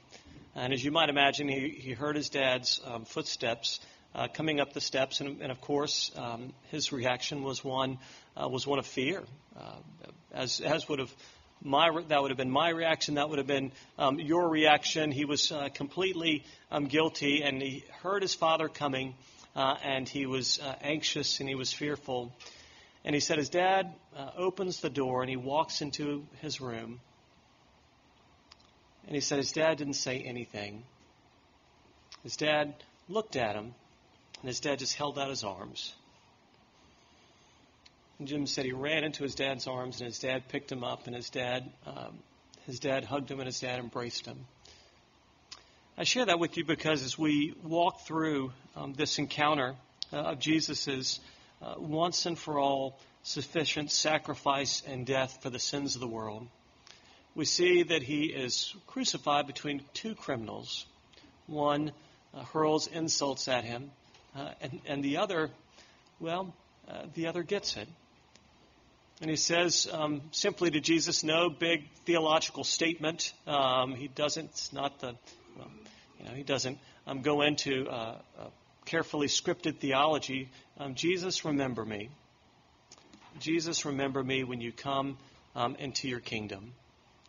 And 0.60 0.74
as 0.74 0.84
you 0.84 0.92
might 0.92 1.08
imagine, 1.08 1.48
he, 1.48 1.70
he 1.70 1.94
heard 1.94 2.18
his 2.18 2.28
dad's 2.28 2.82
um, 2.86 3.06
footsteps 3.06 3.80
uh, 4.14 4.28
coming 4.28 4.60
up 4.60 4.74
the 4.74 4.82
steps, 4.82 5.22
and, 5.22 5.42
and 5.42 5.54
of 5.54 5.62
course, 5.62 6.12
um, 6.18 6.52
his 6.70 6.92
reaction 6.92 7.44
was 7.44 7.64
one 7.64 7.98
uh, 8.36 8.46
was 8.50 8.68
one 8.68 8.78
of 8.78 8.86
fear, 8.86 9.24
uh, 9.58 9.78
as 10.34 10.60
as 10.60 10.90
would 10.90 11.00
have 11.00 11.16
my 11.62 11.90
that 12.10 12.22
would 12.22 12.30
have 12.32 12.38
been 12.38 12.52
my 12.52 12.72
reaction. 12.72 13.16
That 13.16 13.30
would 13.30 13.38
have 13.38 13.48
been 13.48 13.72
um, 13.98 14.20
your 14.20 14.50
reaction. 14.50 15.12
He 15.12 15.24
was 15.24 15.50
uh, 15.50 15.70
completely 15.74 16.44
um, 16.70 16.88
guilty, 16.88 17.42
and 17.42 17.62
he 17.62 17.86
heard 18.02 18.22
his 18.22 18.36
father 18.36 18.68
coming, 18.68 19.16
uh, 19.56 19.78
and 19.82 20.10
he 20.10 20.26
was 20.26 20.60
uh, 20.60 20.76
anxious 20.82 21.40
and 21.40 21.48
he 21.48 21.56
was 21.56 21.72
fearful. 21.72 22.36
And 23.06 23.16
he 23.16 23.22
said, 23.22 23.38
his 23.38 23.48
dad 23.48 23.94
opens 24.38 24.82
the 24.82 24.90
door 24.90 25.22
and 25.22 25.30
he 25.30 25.38
walks 25.38 25.82
into 25.82 26.28
his 26.42 26.60
room. 26.60 27.00
And 29.10 29.16
he 29.16 29.22
said 29.22 29.40
his 29.40 29.52
dad 29.52 29.80
didn't 29.80 29.96
say 29.96 30.20
anything. 30.20 30.84
His 32.22 32.38
dad 32.38 32.76
looked 33.08 33.36
at 33.36 33.56
him, 33.56 33.74
and 34.42 34.48
his 34.48 34.60
dad 34.60 34.78
just 34.78 34.94
held 34.94 35.18
out 35.18 35.32
his 35.32 35.44
arms. 35.44 35.96
And 38.20 38.28
Jim 38.28 38.46
said 38.46 38.66
he 38.66 38.72
ran 38.72 39.04
into 39.04 39.24
his 39.24 39.34
dad's 39.34 39.66
arms, 39.66 40.00
and 40.00 40.06
his 40.06 40.20
dad 40.20 40.48
picked 40.48 40.72
him 40.72 40.84
up, 40.84 41.08
and 41.08 41.16
his 41.16 41.32
dad, 41.32 41.72
um, 41.88 42.20
his 42.68 42.80
dad 42.80 43.04
hugged 43.04 43.32
him, 43.32 43.40
and 43.40 43.48
his 43.48 43.60
dad 43.60 43.80
embraced 43.80 44.28
him. 44.28 44.46
I 45.98 46.04
share 46.04 46.28
that 46.28 46.38
with 46.38 46.56
you 46.58 46.64
because 46.64 47.02
as 47.02 47.18
we 47.18 47.56
walk 47.64 48.02
through 48.02 48.52
um, 48.76 48.94
this 48.94 49.18
encounter 49.18 49.74
uh, 50.14 50.18
of 50.18 50.40
Jesus' 50.40 51.20
uh, 51.64 51.74
once 51.80 52.28
and 52.28 52.38
for 52.38 52.60
all 52.60 53.00
sufficient 53.24 53.90
sacrifice 53.90 54.84
and 54.86 55.04
death 55.04 55.40
for 55.42 55.50
the 55.50 55.58
sins 55.58 55.96
of 55.96 56.02
the 56.02 56.08
world, 56.08 56.48
we 57.40 57.46
see 57.46 57.84
that 57.84 58.04
he 58.04 58.26
is 58.26 58.76
crucified 58.86 59.48
between 59.48 59.82
two 59.94 60.14
criminals. 60.14 60.86
One 61.48 61.94
uh, 62.34 62.44
hurls 62.44 62.88
insults 62.88 63.48
at 63.48 63.64
him, 63.64 63.92
uh, 64.36 64.50
and, 64.60 64.82
and, 64.86 65.02
the 65.02 65.18
other, 65.20 65.50
well, 66.20 66.54
uh, 66.90 67.04
the 67.14 67.28
other 67.28 67.44
gets 67.44 67.78
it. 67.78 67.88
And 69.22 69.30
he 69.30 69.38
says 69.38 69.88
um, 69.90 70.22
simply 70.32 70.70
to 70.72 70.82
Jesus, 70.82 71.24
no 71.24 71.50
big 71.50 71.88
theological 72.06 72.66
statement. 72.66 73.32
Um, 73.48 73.96
he 73.96 74.10
doesn't, 74.10 74.70
not 74.74 75.00
the, 75.00 75.16
well, 75.58 75.72
you 76.20 76.26
know, 76.26 76.32
he 76.32 76.44
doesn't 76.44 76.78
um, 77.08 77.22
go 77.22 77.42
into 77.42 77.88
uh, 77.88 78.18
carefully 78.84 79.28
scripted 79.28 79.80
theology. 79.80 80.50
Um, 80.78 80.94
Jesus, 80.94 81.46
remember 81.46 81.86
me. 81.86 82.10
Jesus, 83.40 83.86
remember 83.86 84.22
me 84.22 84.44
when 84.44 84.60
you 84.60 84.74
come 84.74 85.18
um, 85.56 85.78
into 85.78 86.10
your 86.10 86.20
kingdom. 86.20 86.74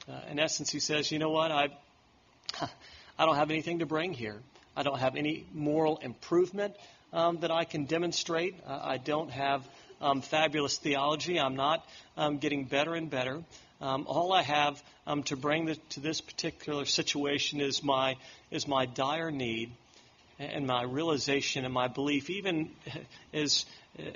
Uh, 0.09 0.21
in 0.31 0.39
essence, 0.39 0.71
he 0.71 0.81
says, 0.81 1.11
you 1.13 1.19
know 1.19 1.31
what? 1.31 1.51
I, 1.51 1.69
I 3.19 3.27
don't 3.27 3.37
have 3.37 3.51
anything 3.51 3.81
to 3.81 3.87
bring 3.87 4.13
here. 4.13 4.41
I 4.77 4.83
don't 4.83 4.99
have 4.99 5.17
any 5.17 5.47
moral 5.53 5.99
improvement 5.99 6.75
um, 7.13 7.39
that 7.41 7.51
I 7.51 7.65
can 7.65 7.85
demonstrate. 7.85 8.55
Uh, 8.67 8.79
I 8.83 8.99
don't 8.99 9.31
have 9.31 9.67
um, 10.01 10.23
fabulous 10.23 10.79
theology. 10.79 11.39
I'm 11.39 11.57
not 11.57 11.85
um, 12.17 12.39
getting 12.39 12.65
better 12.65 12.95
and 12.95 13.11
better. 13.11 13.43
Um, 13.81 14.05
all 14.07 14.33
I 14.33 14.43
have 14.43 14.83
um, 15.07 15.23
to 15.25 15.37
bring 15.37 15.67
the, 15.67 15.77
to 15.91 16.01
this 16.01 16.21
particular 16.21 16.85
situation 16.85 17.61
is 17.61 17.83
my 17.83 18.17
is 18.51 18.69
my 18.69 18.87
dire 18.87 19.31
need 19.31 19.73
and 20.39 20.67
my 20.67 20.83
realization 20.83 21.65
and 21.65 21.73
my 21.73 21.89
belief, 21.89 22.31
even 22.31 22.71
as 23.35 23.65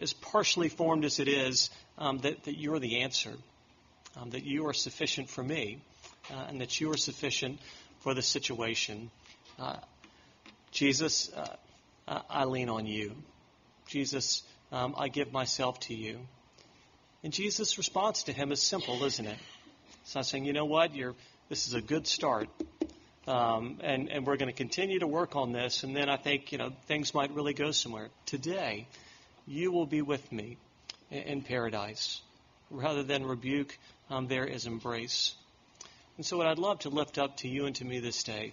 as 0.00 0.12
partially 0.12 0.68
formed 0.68 1.04
as 1.04 1.18
it 1.18 1.28
is, 1.28 1.70
um, 1.98 2.18
that, 2.18 2.44
that 2.44 2.58
you're 2.58 2.78
the 2.78 3.02
answer 3.02 3.32
um, 4.16 4.30
that 4.30 4.44
you 4.44 4.66
are 4.66 4.72
sufficient 4.72 5.28
for 5.28 5.42
me 5.42 5.82
uh, 6.30 6.46
and 6.48 6.60
that 6.60 6.80
you 6.80 6.90
are 6.90 6.96
sufficient 6.96 7.60
for 8.00 8.14
the 8.14 8.22
situation. 8.22 9.10
Uh, 9.58 9.76
Jesus, 10.72 11.32
uh, 11.32 12.20
I 12.28 12.44
lean 12.44 12.68
on 12.68 12.86
you. 12.86 13.14
Jesus, 13.86 14.42
um, 14.72 14.94
I 14.98 15.08
give 15.08 15.32
myself 15.32 15.80
to 15.80 15.94
you. 15.94 16.20
And 17.22 17.32
Jesus' 17.32 17.78
response 17.78 18.24
to 18.24 18.32
him 18.32 18.52
is 18.52 18.62
simple, 18.62 19.02
isn't 19.04 19.26
it? 19.26 19.38
It's 20.02 20.14
not 20.14 20.26
saying, 20.26 20.44
you 20.44 20.52
know 20.52 20.66
what, 20.66 20.94
you're, 20.94 21.14
this 21.48 21.66
is 21.66 21.74
a 21.74 21.80
good 21.80 22.06
start. 22.06 22.48
Um, 23.26 23.80
and, 23.82 24.10
and 24.10 24.26
we're 24.26 24.36
going 24.36 24.50
to 24.50 24.56
continue 24.56 24.98
to 24.98 25.06
work 25.06 25.34
on 25.34 25.52
this, 25.52 25.82
and 25.82 25.96
then 25.96 26.10
I 26.10 26.18
think 26.18 26.52
you 26.52 26.58
know 26.58 26.72
things 26.88 27.14
might 27.14 27.30
really 27.32 27.54
go 27.54 27.70
somewhere. 27.70 28.08
Today, 28.26 28.86
you 29.46 29.72
will 29.72 29.86
be 29.86 30.02
with 30.02 30.30
me 30.30 30.58
in, 31.10 31.22
in 31.22 31.42
paradise, 31.42 32.20
rather 32.70 33.02
than 33.02 33.24
rebuke 33.24 33.78
um, 34.10 34.26
there 34.26 34.46
is 34.46 34.66
embrace. 34.66 35.34
And 36.16 36.24
so, 36.24 36.36
what 36.36 36.46
I'd 36.46 36.58
love 36.58 36.80
to 36.80 36.90
lift 36.90 37.18
up 37.18 37.38
to 37.38 37.48
you 37.48 37.66
and 37.66 37.74
to 37.76 37.84
me 37.84 38.00
this 38.00 38.22
day 38.22 38.52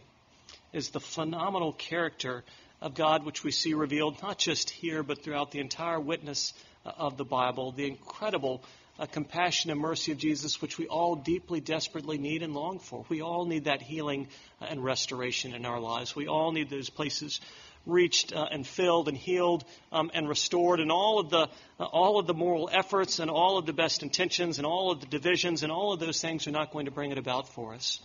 is 0.73 0.89
the 0.89 0.99
phenomenal 0.99 1.73
character 1.73 2.43
of 2.81 2.95
God 2.95 3.25
which 3.25 3.43
we 3.43 3.51
see 3.51 3.73
revealed 3.73 4.21
not 4.21 4.37
just 4.37 4.69
here, 4.69 5.03
but 5.03 5.23
throughout 5.23 5.51
the 5.51 5.59
entire 5.59 5.99
witness 5.99 6.53
uh, 6.85 6.91
of 6.97 7.17
the 7.17 7.25
Bible, 7.25 7.71
the 7.71 7.87
incredible 7.87 8.63
uh, 8.99 9.05
compassion 9.05 9.71
and 9.71 9.79
mercy 9.79 10.11
of 10.11 10.17
Jesus, 10.17 10.61
which 10.61 10.77
we 10.77 10.87
all 10.87 11.15
deeply, 11.15 11.59
desperately 11.59 12.17
need 12.17 12.43
and 12.43 12.53
long 12.53 12.79
for. 12.79 13.05
We 13.09 13.21
all 13.21 13.45
need 13.45 13.65
that 13.65 13.81
healing 13.81 14.27
uh, 14.61 14.65
and 14.69 14.83
restoration 14.83 15.53
in 15.53 15.65
our 15.65 15.79
lives. 15.79 16.15
We 16.15 16.27
all 16.27 16.51
need 16.51 16.69
those 16.69 16.89
places 16.89 17.39
reached 17.85 18.33
uh, 18.33 18.47
and 18.51 18.65
filled 18.65 19.07
and 19.07 19.17
healed 19.17 19.63
um, 19.91 20.11
and 20.13 20.27
restored, 20.29 20.79
and 20.79 20.91
all 20.91 21.19
of 21.19 21.29
the 21.29 21.47
uh, 21.79 21.83
all 21.83 22.19
of 22.19 22.27
the 22.27 22.33
moral 22.33 22.69
efforts 22.71 23.19
and 23.19 23.29
all 23.29 23.57
of 23.57 23.65
the 23.65 23.73
best 23.73 24.03
intentions 24.03 24.57
and 24.57 24.65
all 24.65 24.91
of 24.91 24.99
the 24.99 25.07
divisions 25.07 25.63
and 25.63 25.71
all 25.71 25.93
of 25.93 25.99
those 25.99 26.21
things 26.21 26.47
are 26.47 26.51
not 26.51 26.71
going 26.71 26.85
to 26.85 26.91
bring 26.91 27.11
it 27.11 27.17
about 27.17 27.47
for 27.49 27.73
us. 27.73 27.99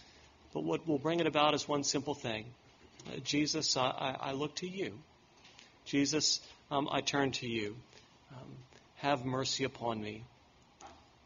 But 0.54 0.64
what 0.64 0.86
will 0.86 0.98
bring 0.98 1.20
it 1.20 1.26
about 1.26 1.54
is 1.54 1.68
one 1.68 1.84
simple 1.84 2.14
thing: 2.14 2.46
uh, 3.08 3.18
Jesus, 3.18 3.76
I, 3.76 4.16
I, 4.20 4.32
look 4.32 4.54
to 4.56 4.68
you. 4.68 4.92
Jesus, 5.84 6.40
um, 6.70 6.88
I 6.90 7.00
turn 7.00 7.32
to 7.32 7.46
you. 7.46 7.76
Um, 8.32 8.56
have 8.96 9.24
mercy 9.24 9.64
upon 9.64 10.00
me. 10.00 10.24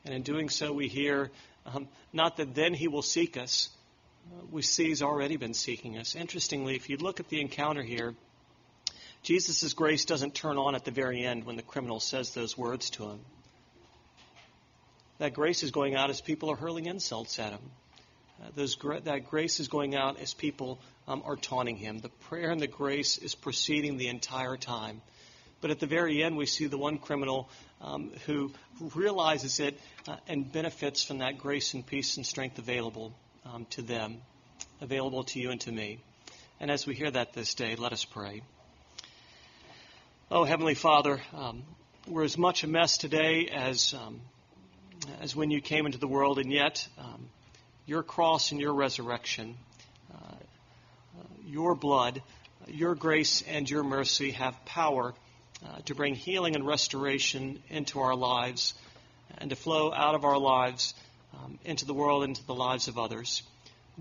And 0.05 0.15
in 0.15 0.23
doing 0.23 0.49
so, 0.49 0.73
we 0.73 0.89
hear 0.89 1.31
um, 1.67 1.89
not 2.13 2.37
that 2.39 2.55
then 2.55 2.75
he 2.75 2.89
will 2.89 3.03
seek 3.03 3.37
us. 3.37 3.69
Uh, 4.33 4.45
we 4.51 4.63
see 4.63 4.89
he's 4.89 5.03
already 5.03 5.37
been 5.37 5.55
seeking 5.55 5.99
us. 5.99 6.15
Interestingly, 6.15 6.75
if 6.75 6.91
you 6.91 6.97
look 6.97 7.21
at 7.21 7.29
the 7.29 7.41
encounter 7.41 7.83
here, 7.83 8.15
Jesus' 9.23 9.75
grace 9.75 10.05
doesn't 10.05 10.35
turn 10.35 10.57
on 10.57 10.75
at 10.75 10.85
the 10.85 10.91
very 10.91 11.23
end 11.25 11.45
when 11.45 11.57
the 11.57 11.63
criminal 11.63 12.01
says 12.01 12.33
those 12.33 12.57
words 12.57 12.91
to 12.91 13.11
him. 13.11 13.21
That 15.19 15.35
grace 15.35 15.63
is 15.63 15.71
going 15.71 15.95
out 15.95 16.09
as 16.09 16.21
people 16.21 16.51
are 16.51 16.57
hurling 16.57 16.87
insults 16.87 17.39
at 17.39 17.53
him. 17.53 17.61
Uh, 18.43 18.49
those, 18.57 18.77
that 19.05 19.29
grace 19.29 19.61
is 19.61 19.69
going 19.69 19.95
out 19.95 20.19
as 20.19 20.33
people 20.33 20.81
um, 21.07 21.23
are 21.27 21.37
taunting 21.37 21.77
him. 21.77 21.99
The 21.99 22.09
prayer 22.09 22.51
and 22.51 22.61
the 22.61 22.67
grace 22.67 23.19
is 23.19 23.35
proceeding 23.35 23.99
the 23.99 24.09
entire 24.09 24.57
time. 24.57 25.03
But 25.61 25.71
at 25.71 25.79
the 25.79 25.87
very 25.87 26.23
end, 26.23 26.39
we 26.39 26.47
see 26.47 26.67
the 26.67 26.79
one 26.79 26.97
criminal 26.97 27.51
um, 27.83 28.13
who 28.25 28.53
realizes 28.95 29.61
it 29.61 29.79
uh, 30.09 30.17
and 30.27 30.51
benefits 30.51 31.05
from 31.05 31.19
that 31.19 31.37
grace 31.37 31.75
and 31.75 31.87
peace 31.87 32.17
and 32.17 32.25
strength 32.25 32.59
available 32.59 33.13
um, 33.45 33.67
to 33.71 33.83
them, 33.83 34.23
available 34.81 35.25
to 35.25 35.39
you 35.39 35.51
and 35.51 35.61
to 35.63 35.73
me. 35.73 35.99
And 36.61 36.71
as 36.71 36.87
we 36.87 36.95
hear 36.95 37.11
that 37.11 37.35
this 37.35 37.53
day, 37.53 37.77
let 37.77 37.93
us 37.93 38.07
pray. 38.07 38.43
Oh, 40.33 40.45
Heavenly 40.45 40.77
Father, 40.77 41.21
um, 41.35 41.65
we're 42.07 42.23
as 42.23 42.39
much 42.39 42.63
a 42.63 42.69
mess 42.69 42.99
today 42.99 43.49
as 43.53 43.95
um, 43.95 44.21
as 45.21 45.35
when 45.35 45.51
you 45.51 45.61
came 45.61 45.87
into 45.87 45.99
the 45.99 46.07
world, 46.07 46.39
and 46.39 46.53
yet 46.53 46.87
um, 46.99 47.29
your 47.85 48.05
cross 48.05 48.53
and 48.53 48.61
your 48.61 48.73
resurrection, 48.73 49.57
uh, 50.15 50.35
your 51.47 51.75
blood, 51.75 52.23
your 52.69 52.95
grace, 52.95 53.43
and 53.49 53.69
your 53.69 53.83
mercy 53.83 54.31
have 54.31 54.55
power 54.65 55.15
uh, 55.67 55.79
to 55.87 55.97
bring 55.97 56.15
healing 56.15 56.55
and 56.55 56.65
restoration 56.65 57.61
into 57.69 57.99
our 57.99 58.15
lives 58.15 58.75
and 59.39 59.51
to 59.51 59.57
flow 59.57 59.93
out 59.93 60.15
of 60.15 60.25
our 60.25 60.39
lives 60.39 60.95
um, 61.35 61.59
into 61.65 61.87
the 61.87 61.95
world, 61.95 62.23
into 62.23 62.47
the 62.47 62.55
lives 62.55 62.87
of 62.87 62.99
others. 62.99 63.43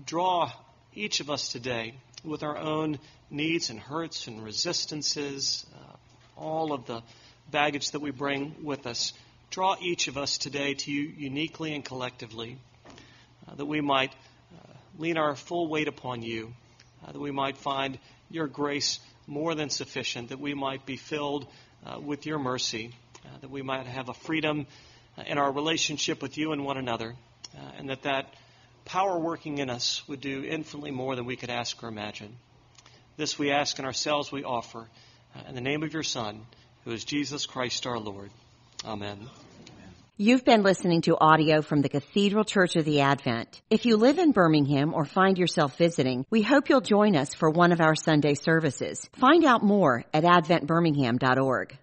Draw 0.06 0.52
each 0.94 1.18
of 1.18 1.28
us 1.28 1.50
today 1.50 1.94
with 2.22 2.44
our 2.44 2.56
own 2.56 3.00
needs 3.30 3.70
and 3.70 3.80
hurts 3.80 4.28
and 4.28 4.44
resistances, 4.44 5.66
uh, 5.74 5.89
all 6.40 6.72
of 6.72 6.86
the 6.86 7.02
baggage 7.50 7.90
that 7.90 8.00
we 8.00 8.10
bring 8.10 8.54
with 8.62 8.86
us. 8.86 9.12
Draw 9.50 9.76
each 9.80 10.08
of 10.08 10.16
us 10.16 10.38
today 10.38 10.74
to 10.74 10.90
you 10.90 11.02
uniquely 11.16 11.74
and 11.74 11.84
collectively, 11.84 12.58
uh, 13.48 13.54
that 13.56 13.66
we 13.66 13.80
might 13.80 14.12
uh, 14.54 14.72
lean 14.98 15.18
our 15.18 15.36
full 15.36 15.68
weight 15.68 15.88
upon 15.88 16.22
you, 16.22 16.52
uh, 17.06 17.12
that 17.12 17.20
we 17.20 17.30
might 17.30 17.56
find 17.58 17.98
your 18.30 18.46
grace 18.46 19.00
more 19.26 19.54
than 19.54 19.70
sufficient, 19.70 20.30
that 20.30 20.40
we 20.40 20.54
might 20.54 20.86
be 20.86 20.96
filled 20.96 21.46
uh, 21.84 21.98
with 22.00 22.26
your 22.26 22.38
mercy, 22.38 22.92
uh, 23.24 23.38
that 23.40 23.50
we 23.50 23.62
might 23.62 23.86
have 23.86 24.08
a 24.08 24.14
freedom 24.14 24.66
uh, 25.18 25.22
in 25.26 25.36
our 25.36 25.52
relationship 25.52 26.22
with 26.22 26.38
you 26.38 26.52
and 26.52 26.64
one 26.64 26.76
another, 26.76 27.14
and 27.76 27.90
that 27.90 28.02
that 28.02 28.32
power 28.84 29.18
working 29.18 29.58
in 29.58 29.68
us 29.68 30.06
would 30.08 30.20
do 30.20 30.44
infinitely 30.44 30.92
more 30.92 31.16
than 31.16 31.26
we 31.26 31.36
could 31.36 31.50
ask 31.50 31.82
or 31.82 31.88
imagine. 31.88 32.36
This 33.16 33.38
we 33.38 33.50
ask 33.50 33.78
and 33.78 33.86
ourselves 33.86 34.30
we 34.30 34.44
offer. 34.44 34.88
In 35.48 35.54
the 35.54 35.60
name 35.60 35.82
of 35.82 35.92
your 35.92 36.02
Son, 36.02 36.46
who 36.84 36.92
is 36.92 37.04
Jesus 37.04 37.46
Christ 37.46 37.86
our 37.86 37.98
Lord. 37.98 38.30
Amen. 38.84 39.28
You've 40.16 40.44
been 40.44 40.62
listening 40.62 41.00
to 41.02 41.16
audio 41.18 41.62
from 41.62 41.80
the 41.80 41.88
Cathedral 41.88 42.44
Church 42.44 42.76
of 42.76 42.84
the 42.84 43.00
Advent. 43.00 43.62
If 43.70 43.86
you 43.86 43.96
live 43.96 44.18
in 44.18 44.32
Birmingham 44.32 44.92
or 44.92 45.06
find 45.06 45.38
yourself 45.38 45.78
visiting, 45.78 46.26
we 46.28 46.42
hope 46.42 46.68
you'll 46.68 46.82
join 46.82 47.16
us 47.16 47.32
for 47.32 47.48
one 47.48 47.72
of 47.72 47.80
our 47.80 47.94
Sunday 47.94 48.34
services. 48.34 49.08
Find 49.14 49.44
out 49.44 49.62
more 49.62 50.04
at 50.12 50.24
adventbirmingham.org. 50.24 51.78